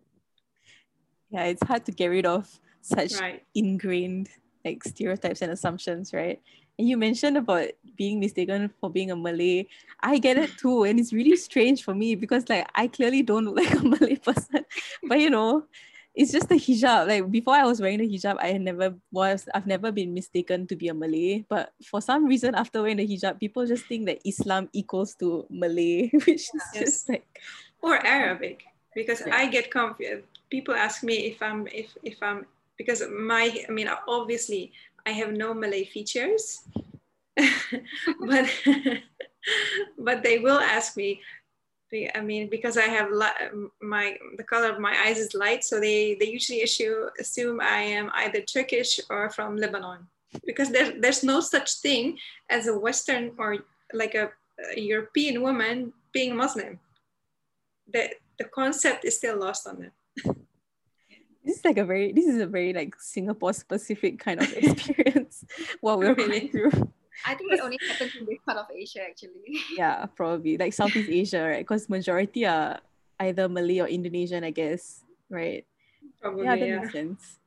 yeah 1.29 1.43
it's 1.43 1.63
hard 1.63 1.85
to 1.85 1.91
get 1.91 2.07
rid 2.07 2.25
of 2.25 2.59
such 2.81 3.19
right. 3.19 3.43
ingrained 3.55 4.29
like 4.63 4.83
stereotypes 4.83 5.41
and 5.41 5.51
assumptions 5.51 6.13
right 6.13 6.41
and 6.79 6.87
you 6.87 6.97
mentioned 6.97 7.37
about 7.37 7.69
being 7.95 8.19
mistaken 8.19 8.71
for 8.79 8.89
being 8.89 9.09
a 9.09 9.15
Malay. 9.15 9.65
I 10.01 10.19
get 10.19 10.37
it 10.37 10.57
too. 10.57 10.83
And 10.83 10.99
it's 10.99 11.11
really 11.11 11.35
strange 11.35 11.83
for 11.83 11.95
me 11.95 12.13
because 12.15 12.47
like 12.49 12.67
I 12.75 12.87
clearly 12.87 13.23
don't 13.23 13.45
look 13.45 13.55
like 13.65 13.73
a 13.73 13.83
Malay 13.83 14.17
person. 14.17 14.65
but 15.03 15.19
you 15.19 15.29
know, 15.29 15.65
it's 16.17 16.31
just 16.33 16.49
the 16.49 16.55
hijab. 16.57 17.07
Like 17.07 17.29
before 17.29 17.53
I 17.53 17.63
was 17.63 17.79
wearing 17.79 17.99
the 17.99 18.09
hijab, 18.09 18.37
I 18.41 18.57
never 18.57 18.95
was, 19.11 19.47
I've 19.53 19.67
never 19.67 19.91
been 19.91 20.15
mistaken 20.15 20.65
to 20.67 20.75
be 20.75 20.87
a 20.89 20.93
Malay. 20.93 21.45
But 21.47 21.71
for 21.85 22.01
some 22.01 22.25
reason, 22.25 22.55
after 22.55 22.81
wearing 22.81 22.97
the 22.97 23.07
hijab, 23.07 23.39
people 23.39 23.65
just 23.67 23.85
think 23.85 24.07
that 24.07 24.19
Islam 24.25 24.67
equals 24.73 25.13
to 25.21 25.45
Malay, 25.51 26.09
which 26.25 26.49
is 26.49 26.65
yes. 26.73 26.83
just 26.83 27.09
like 27.09 27.23
or 27.81 28.03
Arabic. 28.05 28.65
Because 28.95 29.21
yeah. 29.21 29.37
I 29.37 29.45
get 29.45 29.69
confused. 29.69 30.25
People 30.49 30.73
ask 30.73 31.03
me 31.03 31.29
if 31.29 31.37
I'm 31.41 31.67
if 31.69 31.93
if 32.01 32.17
I'm 32.23 32.47
because 32.77 33.03
my 33.13 33.53
I 33.69 33.71
mean 33.71 33.87
obviously 34.07 34.73
I 35.05 35.11
have 35.11 35.31
no 35.31 35.53
Malay 35.53 35.85
features. 35.85 36.65
but 38.25 38.49
but 39.99 40.23
they 40.23 40.39
will 40.39 40.59
ask 40.59 40.97
me 40.97 41.21
I 41.93 42.21
mean, 42.21 42.49
because 42.49 42.77
I 42.77 42.87
have 42.87 43.09
my 43.81 44.17
the 44.35 44.43
color 44.43 44.69
of 44.69 44.79
my 44.79 44.93
eyes 45.05 45.17
is 45.19 45.33
light, 45.33 45.63
so 45.63 45.79
they 45.79 46.15
they 46.19 46.27
usually 46.27 46.61
issue 46.61 47.07
assume 47.19 47.61
I 47.61 47.79
am 47.79 48.11
either 48.13 48.41
Turkish 48.41 48.99
or 49.09 49.29
from 49.29 49.55
Lebanon, 49.55 50.07
because 50.45 50.69
there's 50.69 50.99
there's 50.99 51.23
no 51.23 51.39
such 51.39 51.79
thing 51.79 52.17
as 52.49 52.67
a 52.67 52.77
Western 52.77 53.31
or 53.37 53.59
like 53.93 54.15
a, 54.15 54.31
a 54.75 54.79
European 54.79 55.41
woman 55.41 55.93
being 56.11 56.35
Muslim. 56.35 56.79
The 57.93 58.09
the 58.37 58.45
concept 58.45 59.05
is 59.05 59.15
still 59.15 59.39
lost 59.39 59.65
on 59.67 59.79
them. 59.79 59.91
this 61.45 61.59
is 61.59 61.65
like 61.65 61.77
a 61.77 61.85
very 61.85 62.11
this 62.11 62.27
is 62.27 62.41
a 62.41 62.47
very 62.47 62.73
like 62.73 62.99
Singapore 62.99 63.53
specific 63.53 64.19
kind 64.19 64.41
of 64.41 64.51
experience 64.57 65.45
what 65.79 65.99
we're 65.99 66.13
really. 66.13 66.27
going 66.27 66.49
through. 66.51 66.91
I 67.25 67.35
think 67.35 67.53
it 67.53 67.59
only 67.59 67.79
happens 67.87 68.15
in 68.19 68.25
this 68.25 68.37
part 68.45 68.57
of 68.57 68.67
Asia, 68.73 69.01
actually. 69.09 69.59
yeah, 69.77 70.05
probably 70.15 70.57
like 70.57 70.73
Southeast 70.73 71.09
Asia, 71.09 71.43
right? 71.43 71.59
Because 71.59 71.89
majority 71.89 72.45
are 72.45 72.79
either 73.19 73.49
Malay 73.49 73.79
or 73.79 73.87
Indonesian, 73.87 74.43
I 74.43 74.51
guess, 74.51 75.03
right? 75.29 75.65
Probably, 76.21 76.45
yeah, 76.45 76.55
that 76.55 76.67
yeah. 76.67 76.79
makes 76.79 76.93
sense. 76.93 77.39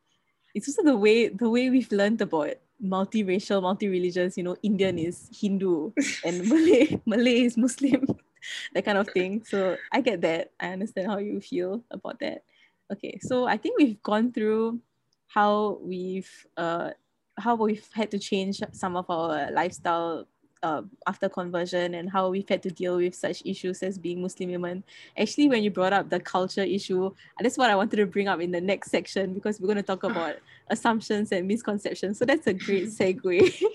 It's 0.55 0.69
also 0.69 0.83
the 0.83 0.97
way 0.97 1.29
the 1.29 1.49
way 1.49 1.71
we've 1.71 1.91
learned 1.93 2.21
about 2.21 2.59
multiracial, 2.83 3.63
multi-religious. 3.63 4.37
You 4.37 4.45
know, 4.45 4.57
Indian 4.63 4.99
is 4.99 5.29
Hindu 5.31 5.93
and 6.25 6.49
Malay 6.49 7.01
Malay 7.07 7.47
is 7.47 7.57
Muslim, 7.57 8.07
that 8.75 8.85
kind 8.85 8.99
of 8.99 9.09
thing. 9.09 9.45
So 9.45 9.77
I 9.93 10.01
get 10.01 10.21
that. 10.23 10.51
I 10.59 10.75
understand 10.75 11.07
how 11.07 11.19
you 11.19 11.41
feel 11.41 11.85
about 11.91 12.19
that. 12.21 12.43
Okay, 12.91 13.19
so 13.23 13.47
I 13.47 13.57
think 13.57 13.79
we've 13.79 14.03
gone 14.03 14.33
through 14.33 14.81
how 15.29 15.79
we've 15.81 16.31
uh 16.57 16.91
how 17.41 17.55
we've 17.57 17.89
had 17.93 18.11
to 18.13 18.19
change 18.19 18.61
some 18.73 18.97
of 18.97 19.09
our 19.09 19.51
lifestyle 19.51 20.27
uh, 20.63 20.83
after 21.07 21.29
conversion 21.29 21.95
and 21.95 22.11
how 22.11 22.29
we've 22.29 22.49
had 22.49 22.63
to 22.63 22.71
deal 22.71 22.97
with 22.97 23.15
such 23.15 23.43
issues 23.45 23.83
as 23.83 23.99
being 23.99 24.21
Muslim 24.23 24.51
women. 24.51 24.85
Actually, 25.19 25.49
when 25.49 25.63
you 25.63 25.71
brought 25.71 25.93
up 25.93 26.11
the 26.11 26.21
culture 26.21 26.63
issue, 26.63 27.11
that's 27.41 27.57
what 27.57 27.71
I 27.71 27.77
wanted 27.77 27.97
to 27.97 28.07
bring 28.07 28.29
up 28.29 28.41
in 28.41 28.51
the 28.51 28.61
next 28.61 28.91
section 28.91 29.35
because 29.35 29.61
we're 29.61 29.69
going 29.69 29.77
to 29.77 29.83
talk 29.83 30.05
about 30.05 30.37
assumptions 30.69 31.33
and 31.33 31.49
misconceptions. 31.49 32.19
So 32.19 32.25
that's 32.25 32.47
a 32.47 32.55
great 32.55 32.89
segue. 32.89 33.63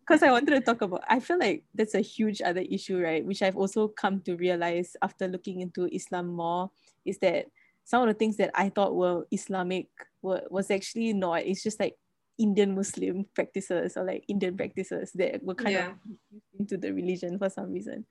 Because 0.00 0.24
I 0.24 0.32
wanted 0.32 0.50
to 0.50 0.60
talk 0.60 0.82
about, 0.82 1.04
I 1.08 1.20
feel 1.20 1.38
like 1.38 1.62
that's 1.72 1.94
a 1.94 2.00
huge 2.00 2.42
other 2.42 2.62
issue, 2.62 3.00
right? 3.00 3.24
Which 3.24 3.42
I've 3.42 3.56
also 3.56 3.86
come 3.86 4.18
to 4.22 4.34
realize 4.34 4.96
after 5.00 5.28
looking 5.28 5.60
into 5.60 5.86
Islam 5.86 6.26
more, 6.34 6.72
is 7.04 7.18
that 7.18 7.46
some 7.84 8.02
of 8.02 8.08
the 8.08 8.14
things 8.14 8.36
that 8.38 8.50
I 8.52 8.70
thought 8.70 8.96
were 8.96 9.28
Islamic 9.30 9.86
were, 10.20 10.42
was 10.50 10.68
actually 10.72 11.12
not. 11.12 11.42
It's 11.42 11.62
just 11.62 11.78
like 11.78 11.96
Indian 12.40 12.74
Muslim 12.74 13.26
practices 13.34 13.96
or 13.96 14.04
like 14.04 14.24
Indian 14.26 14.56
practices 14.56 15.12
that 15.14 15.44
were 15.44 15.54
kind 15.54 15.72
yeah. 15.72 15.88
of 15.88 15.94
into 16.58 16.76
the 16.76 16.92
religion 16.92 17.38
for 17.38 17.50
some 17.50 17.70
reason. 17.70 18.06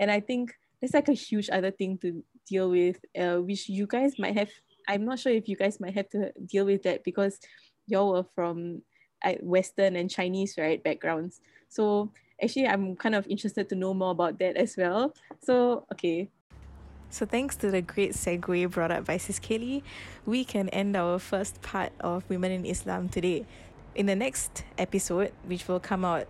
And 0.00 0.10
I 0.10 0.20
think 0.20 0.54
that's 0.80 0.94
like 0.94 1.08
a 1.08 1.12
huge 1.12 1.50
other 1.52 1.70
thing 1.70 1.98
to 1.98 2.24
deal 2.48 2.70
with, 2.70 2.96
uh, 3.18 3.36
which 3.36 3.68
you 3.68 3.86
guys 3.86 4.18
might 4.18 4.36
have. 4.36 4.50
I'm 4.88 5.04
not 5.04 5.18
sure 5.18 5.32
if 5.32 5.48
you 5.48 5.56
guys 5.56 5.78
might 5.78 5.94
have 5.94 6.08
to 6.10 6.32
deal 6.46 6.64
with 6.64 6.82
that 6.84 7.04
because 7.04 7.38
y'all 7.86 8.12
were 8.12 8.26
from 8.34 8.82
uh, 9.24 9.34
Western 9.40 9.96
and 9.96 10.10
Chinese, 10.10 10.54
right, 10.56 10.82
backgrounds. 10.82 11.40
So 11.68 12.12
actually, 12.42 12.68
I'm 12.68 12.96
kind 12.96 13.14
of 13.14 13.26
interested 13.26 13.68
to 13.68 13.74
know 13.74 13.92
more 13.92 14.12
about 14.12 14.38
that 14.38 14.56
as 14.56 14.76
well. 14.76 15.12
So, 15.42 15.86
okay, 15.92 16.30
so, 17.08 17.24
thanks 17.24 17.56
to 17.56 17.70
the 17.70 17.82
great 17.82 18.12
segue 18.12 18.70
brought 18.70 18.90
up 18.90 19.04
by 19.04 19.16
Sis 19.16 19.38
Kelly, 19.38 19.84
we 20.26 20.44
can 20.44 20.68
end 20.70 20.96
our 20.96 21.18
first 21.18 21.62
part 21.62 21.92
of 22.00 22.28
Women 22.28 22.50
in 22.50 22.66
Islam 22.66 23.08
today. 23.08 23.46
In 23.96 24.04
the 24.04 24.14
next 24.14 24.62
episode, 24.76 25.32
which 25.46 25.66
will 25.66 25.80
come 25.80 26.04
out 26.04 26.26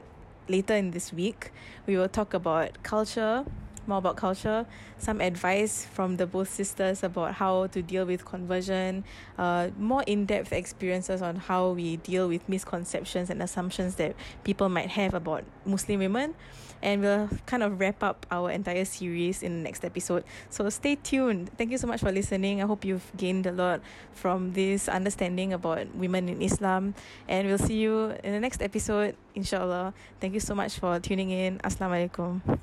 later 0.47 0.75
in 0.75 0.93
this 0.93 1.13
week, 1.13 1.51
we 1.85 1.97
will 1.97 2.09
talk 2.09 2.33
about 2.33 2.81
culture, 2.85 3.45
more 3.89 3.99
about 3.99 4.17
culture, 4.17 4.67
some 4.99 5.21
advice 5.21 5.85
from 5.85 6.17
the 6.17 6.27
both 6.27 6.49
sisters 6.49 7.03
about 7.03 7.35
how 7.35 7.67
to 7.69 7.83
deal 7.83 8.05
with 8.05 8.25
conversion, 8.25 9.05
uh, 9.39 9.69
more 9.79 10.03
in 10.07 10.27
depth 10.27 10.53
experiences 10.53 11.23
on 11.23 11.37
how 11.37 11.71
we 11.71 11.97
deal 11.99 12.29
with 12.29 12.49
misconceptions 12.49 13.31
and 13.31 13.43
assumptions 13.43 13.97
that 13.97 14.15
people 14.45 14.69
might 14.69 14.91
have 14.91 15.15
about 15.15 15.45
Muslim 15.65 16.01
women. 16.01 16.35
And 16.83 17.01
we'll 17.01 17.31
kind 17.47 17.63
of 17.63 17.81
wrap 17.81 18.03
up 18.03 18.27
our 18.31 18.51
entire 18.51 18.85
series 18.85 19.43
in 19.43 19.57
the 19.57 19.63
next 19.65 19.83
episode. 19.83 20.25
So 20.51 20.69
stay 20.69 20.97
tuned. 20.97 21.51
Thank 21.57 21.71
you 21.71 21.79
so 21.79 21.87
much 21.87 22.01
for 22.01 22.13
listening. 22.13 22.63
I 22.63 22.67
hope 22.67 22.85
you've 22.85 23.11
gained 23.17 23.47
a 23.47 23.53
lot 23.53 23.81
from 24.13 24.53
this 24.53 24.87
understanding 24.87 25.55
about 25.55 25.95
women 25.95 26.29
in 26.29 26.43
Islam. 26.43 26.95
And 27.29 27.49
we'll 27.49 27.59
see 27.59 27.77
you 27.77 28.15
in 28.23 28.33
the 28.33 28.41
next 28.41 28.61
episode, 28.61 29.17
inshallah. 29.35 29.95
Thank 30.21 30.35
you 30.35 30.41
so 30.41 30.55
much 30.55 30.79
for 30.79 31.01
tuning 31.01 31.31
in. 31.31 31.59
Assalamualaikum. 31.65 32.61